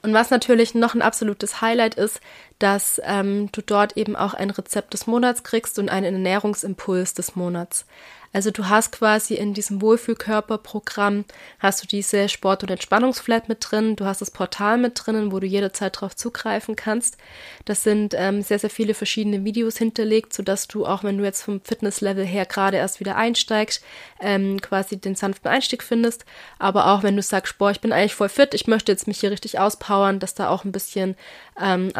Und 0.02 0.14
was 0.14 0.30
natürlich 0.30 0.74
noch 0.74 0.94
ein 0.94 1.02
absolutes 1.02 1.60
Highlight 1.60 1.94
ist, 1.94 2.20
dass 2.62 3.00
ähm, 3.04 3.50
du 3.50 3.60
dort 3.60 3.96
eben 3.96 4.14
auch 4.14 4.34
ein 4.34 4.50
Rezept 4.50 4.94
des 4.94 5.08
Monats 5.08 5.42
kriegst 5.42 5.80
und 5.80 5.88
einen 5.88 6.14
Ernährungsimpuls 6.14 7.12
des 7.12 7.34
Monats. 7.34 7.86
Also 8.32 8.50
du 8.50 8.68
hast 8.68 8.92
quasi 8.92 9.34
in 9.34 9.52
diesem 9.52 9.82
Wohlfühlkörperprogramm 9.82 11.26
hast 11.58 11.82
du 11.82 11.86
diese 11.86 12.30
Sport- 12.30 12.62
und 12.62 12.70
Entspannungsflat 12.70 13.48
mit 13.48 13.58
drin, 13.60 13.94
du 13.94 14.06
hast 14.06 14.22
das 14.22 14.30
Portal 14.30 14.78
mit 14.78 14.92
drinnen, 14.94 15.32
wo 15.32 15.38
du 15.38 15.46
jederzeit 15.46 16.00
drauf 16.00 16.16
zugreifen 16.16 16.74
kannst. 16.74 17.18
Das 17.66 17.82
sind 17.82 18.14
ähm, 18.16 18.40
sehr, 18.40 18.58
sehr 18.58 18.70
viele 18.70 18.94
verschiedene 18.94 19.44
Videos 19.44 19.76
hinterlegt, 19.76 20.32
sodass 20.32 20.66
du 20.66 20.86
auch, 20.86 21.04
wenn 21.04 21.18
du 21.18 21.24
jetzt 21.24 21.42
vom 21.42 21.60
Fitnesslevel 21.60 22.24
her 22.24 22.46
gerade 22.46 22.78
erst 22.78 23.00
wieder 23.00 23.16
einsteigst, 23.16 23.84
ähm, 24.20 24.60
quasi 24.62 24.96
den 24.96 25.14
sanften 25.14 25.50
Einstieg 25.50 25.82
findest. 25.82 26.24
Aber 26.58 26.86
auch 26.86 27.02
wenn 27.02 27.16
du 27.16 27.22
sagst, 27.22 27.58
boah, 27.58 27.70
ich 27.70 27.80
bin 27.80 27.92
eigentlich 27.92 28.14
voll 28.14 28.30
fit, 28.30 28.54
ich 28.54 28.66
möchte 28.66 28.92
jetzt 28.92 29.06
mich 29.06 29.20
hier 29.20 29.30
richtig 29.30 29.58
auspowern, 29.58 30.20
dass 30.20 30.34
da 30.34 30.48
auch 30.48 30.64
ein 30.64 30.72
bisschen 30.72 31.16
ähm, 31.60 31.90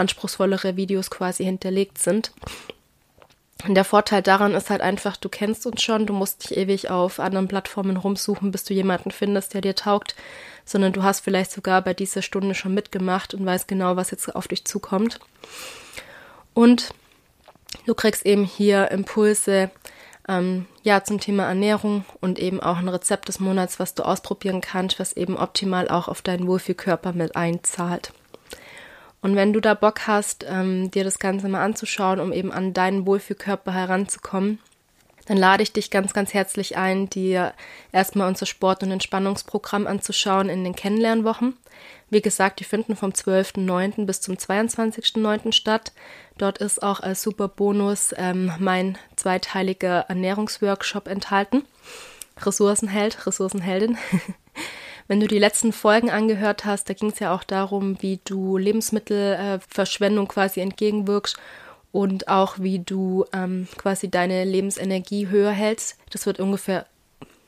anspruchsvollere 0.53 0.77
Videos 0.77 1.11
quasi 1.11 1.45
hinterlegt 1.45 1.99
sind. 1.99 2.33
Und 3.67 3.77
der 3.77 3.85
Vorteil 3.85 4.23
daran 4.23 4.55
ist 4.55 4.71
halt 4.71 4.81
einfach, 4.81 5.17
du 5.17 5.29
kennst 5.29 5.67
uns 5.67 5.83
schon, 5.83 6.07
du 6.07 6.12
musst 6.12 6.41
nicht 6.41 6.59
ewig 6.59 6.91
auf 6.91 7.21
anderen 7.21 7.47
Plattformen 7.47 7.97
rumsuchen, 7.97 8.51
bis 8.51 8.65
du 8.65 8.75
jemanden 8.75 9.12
findest, 9.12 9.55
der 9.55 9.61
dir 9.61 9.77
taugt, 9.77 10.17
sondern 10.65 10.93
du 10.93 11.05
hast 11.05 11.21
vielleicht 11.21 11.53
sogar 11.53 11.81
bei 11.83 11.95
dieser 11.95 12.23
Stunde 12.23 12.57
schon 12.57 12.75
mitgemacht 12.75 13.35
und 13.35 13.47
weißt 13.47 13.69
genau, 13.69 13.95
was 13.95 14.11
jetzt 14.11 14.35
auf 14.35 14.49
dich 14.49 14.65
zukommt. 14.65 15.21
Und 16.55 16.93
du 17.87 17.95
kriegst 17.95 18.27
eben 18.27 18.45
hier 18.45 18.91
Impulse, 18.91 19.71
ähm, 20.29 20.67
ja, 20.83 21.05
zum 21.05 21.21
Thema 21.21 21.45
Ernährung 21.45 22.05
und 22.21 22.41
eben 22.41 22.61
auch 22.61 22.79
ein 22.79 22.88
Rezept 22.88 23.29
des 23.29 23.38
Monats, 23.38 23.79
was 23.79 23.95
du 23.95 24.03
ausprobieren 24.03 24.61
kannst, 24.61 24.99
was 24.99 25.12
eben 25.12 25.37
optimal 25.37 25.88
auch 25.88 26.09
auf 26.09 26.21
deinen 26.21 26.49
Wohlfühlkörper 26.49 27.12
mit 27.12 27.37
einzahlt. 27.37 28.12
Und 29.22 29.37
wenn 29.37 29.52
du 29.52 29.61
da 29.61 29.74
Bock 29.74 30.06
hast, 30.06 30.44
ähm, 30.48 30.90
dir 30.90 31.04
das 31.04 31.18
Ganze 31.18 31.48
mal 31.48 31.64
anzuschauen, 31.64 32.20
um 32.20 32.32
eben 32.32 32.52
an 32.52 32.74
deinen 32.74 33.06
Wohlfühlkörper 33.06 33.72
heranzukommen, 33.72 34.58
dann 35.26 35.37
lade 35.37 35.62
ich 35.62 35.72
dich 35.72 35.90
ganz, 35.90 36.12
ganz 36.12 36.35
herzlich 36.35 36.76
ein, 36.76 37.08
dir 37.08 37.54
erstmal 37.92 38.28
unser 38.28 38.46
Sport- 38.46 38.82
und 38.82 38.90
Entspannungsprogramm 38.90 39.87
anzuschauen 39.87 40.48
in 40.48 40.64
den 40.64 40.74
Kennenlernwochen. 40.74 41.56
Wie 42.11 42.20
gesagt, 42.20 42.61
die 42.61 42.64
finden 42.64 42.96
vom 42.96 43.12
12.09. 43.12 44.04
bis 44.04 44.20
zum 44.20 44.35
22.09. 44.35 45.52
statt. 45.52 45.92
Dort 46.37 46.58
ist 46.58 46.82
auch 46.82 47.00
als 47.00 47.22
super 47.22 47.48
Bonus 47.48 48.12
ähm, 48.18 48.52
mein 48.58 48.98
zweiteiliger 49.16 50.00
Ernährungsworkshop 50.08 51.06
enthalten. 51.06 51.64
Ressourcenheld, 52.40 53.26
Ressourcenheldin. 53.26 53.96
Wenn 55.09 55.21
du 55.21 55.27
die 55.27 55.38
letzten 55.38 55.73
Folgen 55.73 56.11
angehört 56.11 56.65
hast, 56.65 56.88
da 56.88 56.95
ging 56.95 57.11
es 57.11 57.19
ja 57.19 57.35
auch 57.35 57.45
darum, 57.45 58.01
wie 58.01 58.21
du 58.25 58.57
Lebensmittelverschwendung 58.57 60.29
quasi 60.29 60.61
entgegenwirkst 60.61 61.37
und 61.93 62.29
auch 62.29 62.59
wie 62.59 62.79
du 62.79 63.27
ähm, 63.33 63.69
quasi 63.77 64.11
deine 64.11 64.45
Lebensenergie 64.45 65.29
höher 65.29 65.53
hältst. 65.53 65.97
Das 66.11 66.27
wird 66.27 66.41
ungefähr, 66.41 66.87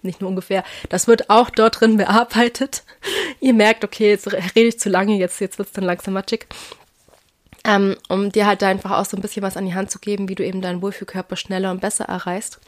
nicht 0.02 0.20
nur 0.20 0.30
ungefähr, 0.30 0.64
das 0.90 1.08
wird 1.08 1.30
auch 1.30 1.50
dort 1.50 1.80
drin 1.80 1.96
bearbeitet. 1.96 2.84
Ihr 3.40 3.54
merkt, 3.54 3.84
okay, 3.84 4.10
jetzt 4.10 4.30
rede 4.32 4.68
ich 4.68 4.78
zu 4.78 4.90
lange, 4.90 5.16
jetzt, 5.16 5.40
jetzt 5.40 5.58
wird 5.58 5.68
es 5.68 5.74
dann 5.74 5.84
langsam 5.84 6.14
matschig. 6.14 6.46
Ähm, 7.66 7.96
um 8.10 8.30
dir 8.30 8.46
halt 8.46 8.60
da 8.60 8.68
einfach 8.68 8.90
auch 8.90 9.06
so 9.06 9.16
ein 9.16 9.22
bisschen 9.22 9.42
was 9.42 9.56
an 9.56 9.64
die 9.64 9.74
Hand 9.74 9.90
zu 9.90 9.98
geben, 9.98 10.28
wie 10.28 10.34
du 10.34 10.44
eben 10.44 10.60
deinen 10.60 10.82
Wohlfühlkörper 10.82 11.36
schneller 11.36 11.70
und 11.70 11.80
besser 11.80 12.04
erreichst. 12.04 12.60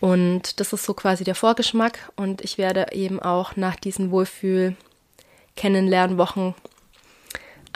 Und 0.00 0.60
das 0.60 0.72
ist 0.72 0.84
so 0.84 0.94
quasi 0.94 1.24
der 1.24 1.34
Vorgeschmack. 1.34 2.12
Und 2.16 2.42
ich 2.42 2.56
werde 2.58 2.86
eben 2.92 3.20
auch 3.20 3.56
nach 3.56 3.76
diesen 3.76 4.10
Wohlfühl-Kennenlernwochen 4.10 6.54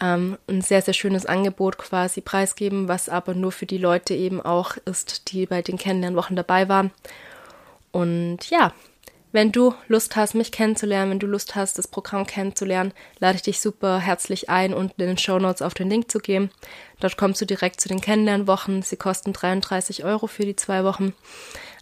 ähm, 0.01 0.39
ein 0.49 0.61
sehr, 0.61 0.83
sehr 0.83 0.95
schönes 0.95 1.27
Angebot 1.27 1.79
quasi 1.79 2.21
preisgeben, 2.21 2.89
was 2.89 3.09
aber 3.09 3.35
nur 3.35 3.53
für 3.53 3.67
die 3.67 3.79
Leute 3.79 4.15
eben 4.15 4.41
auch 4.41 4.77
ist, 4.85 5.33
die 5.33 5.47
bei 5.47 5.63
den 5.63 5.79
Kennenlernwochen 5.79 6.37
dabei 6.37 6.69
waren. 6.69 6.91
Und 7.91 8.51
ja, 8.51 8.73
wenn 9.33 9.51
du 9.51 9.75
Lust 9.89 10.15
hast, 10.15 10.35
mich 10.35 10.53
kennenzulernen, 10.53 11.13
wenn 11.13 11.19
du 11.19 11.27
Lust 11.27 11.55
hast, 11.55 11.79
das 11.79 11.89
Programm 11.89 12.27
kennenzulernen, 12.27 12.93
lade 13.19 13.37
ich 13.37 13.43
dich 13.43 13.61
super 13.61 13.99
herzlich 13.99 14.51
ein, 14.51 14.75
unten 14.75 15.01
in 15.01 15.09
den 15.09 15.19
Show 15.19 15.39
Notes 15.39 15.63
auf 15.63 15.73
den 15.73 15.89
Link 15.89 16.11
zu 16.11 16.19
gehen. 16.19 16.51
Dort 17.01 17.17
kommst 17.17 17.41
du 17.41 17.47
direkt 17.47 17.81
zu 17.81 17.89
den 17.89 18.03
Kennenlernwochen. 18.03 18.83
Sie 18.83 18.97
kosten 18.97 19.33
33 19.33 20.05
Euro 20.05 20.27
für 20.27 20.45
die 20.45 20.57
zwei 20.57 20.85
Wochen 20.85 21.15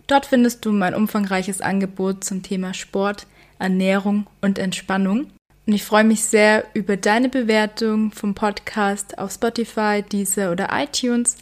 Dort 0.07 0.27
findest 0.27 0.65
du 0.65 0.73
mein 0.73 0.95
umfangreiches 0.95 1.61
Angebot 1.61 2.25
zum 2.25 2.43
Thema 2.43 2.73
Sport, 2.73 3.27
Ernährung 3.59 4.27
und 4.41 4.59
Entspannung. 4.59 5.27
Und 5.67 5.73
ich 5.73 5.83
freue 5.83 6.05
mich 6.05 6.25
sehr 6.25 6.65
über 6.75 6.97
deine 6.97 7.29
Bewertung 7.29 8.13
vom 8.13 8.35
Podcast 8.35 9.19
auf 9.19 9.33
Spotify, 9.33 10.03
Deezer 10.03 10.53
oder 10.53 10.69
iTunes 10.73 11.37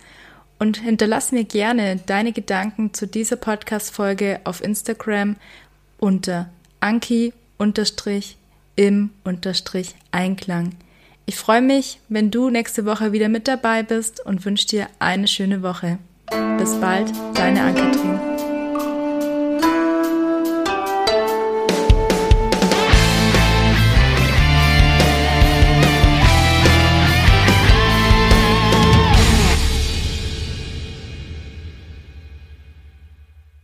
und 0.59 0.79
hinterlass 0.79 1.33
mir 1.33 1.45
gerne 1.45 2.01
deine 2.07 2.33
Gedanken 2.33 2.95
zu 2.95 3.07
dieser 3.07 3.37
Podcast-Folge 3.37 4.41
auf 4.45 4.63
Instagram 4.63 5.37
unter 5.99 6.51
Anki 6.81 7.33
unterstrich 7.59 8.37
im 8.77 9.11
unterstrich 9.25 9.95
Einklang. 10.11 10.73
Ich 11.27 11.37
freue 11.37 11.63
mich, 11.63 12.01
wenn 12.09 12.31
du 12.31 12.51
nächste 12.51 12.85
Woche 12.85 13.13
wieder 13.13 13.29
mit 13.29 13.49
dabei 13.49 13.83
bist 13.83 14.25
und 14.25 14.45
wünsche 14.45 14.67
dir 14.67 14.89
eine 14.99 15.29
schöne 15.29 15.63
Woche. 15.63 15.99
Bis 16.59 16.75
bald, 16.81 17.11
deine 17.35 17.63
Ann-Kathrin. 17.63 18.34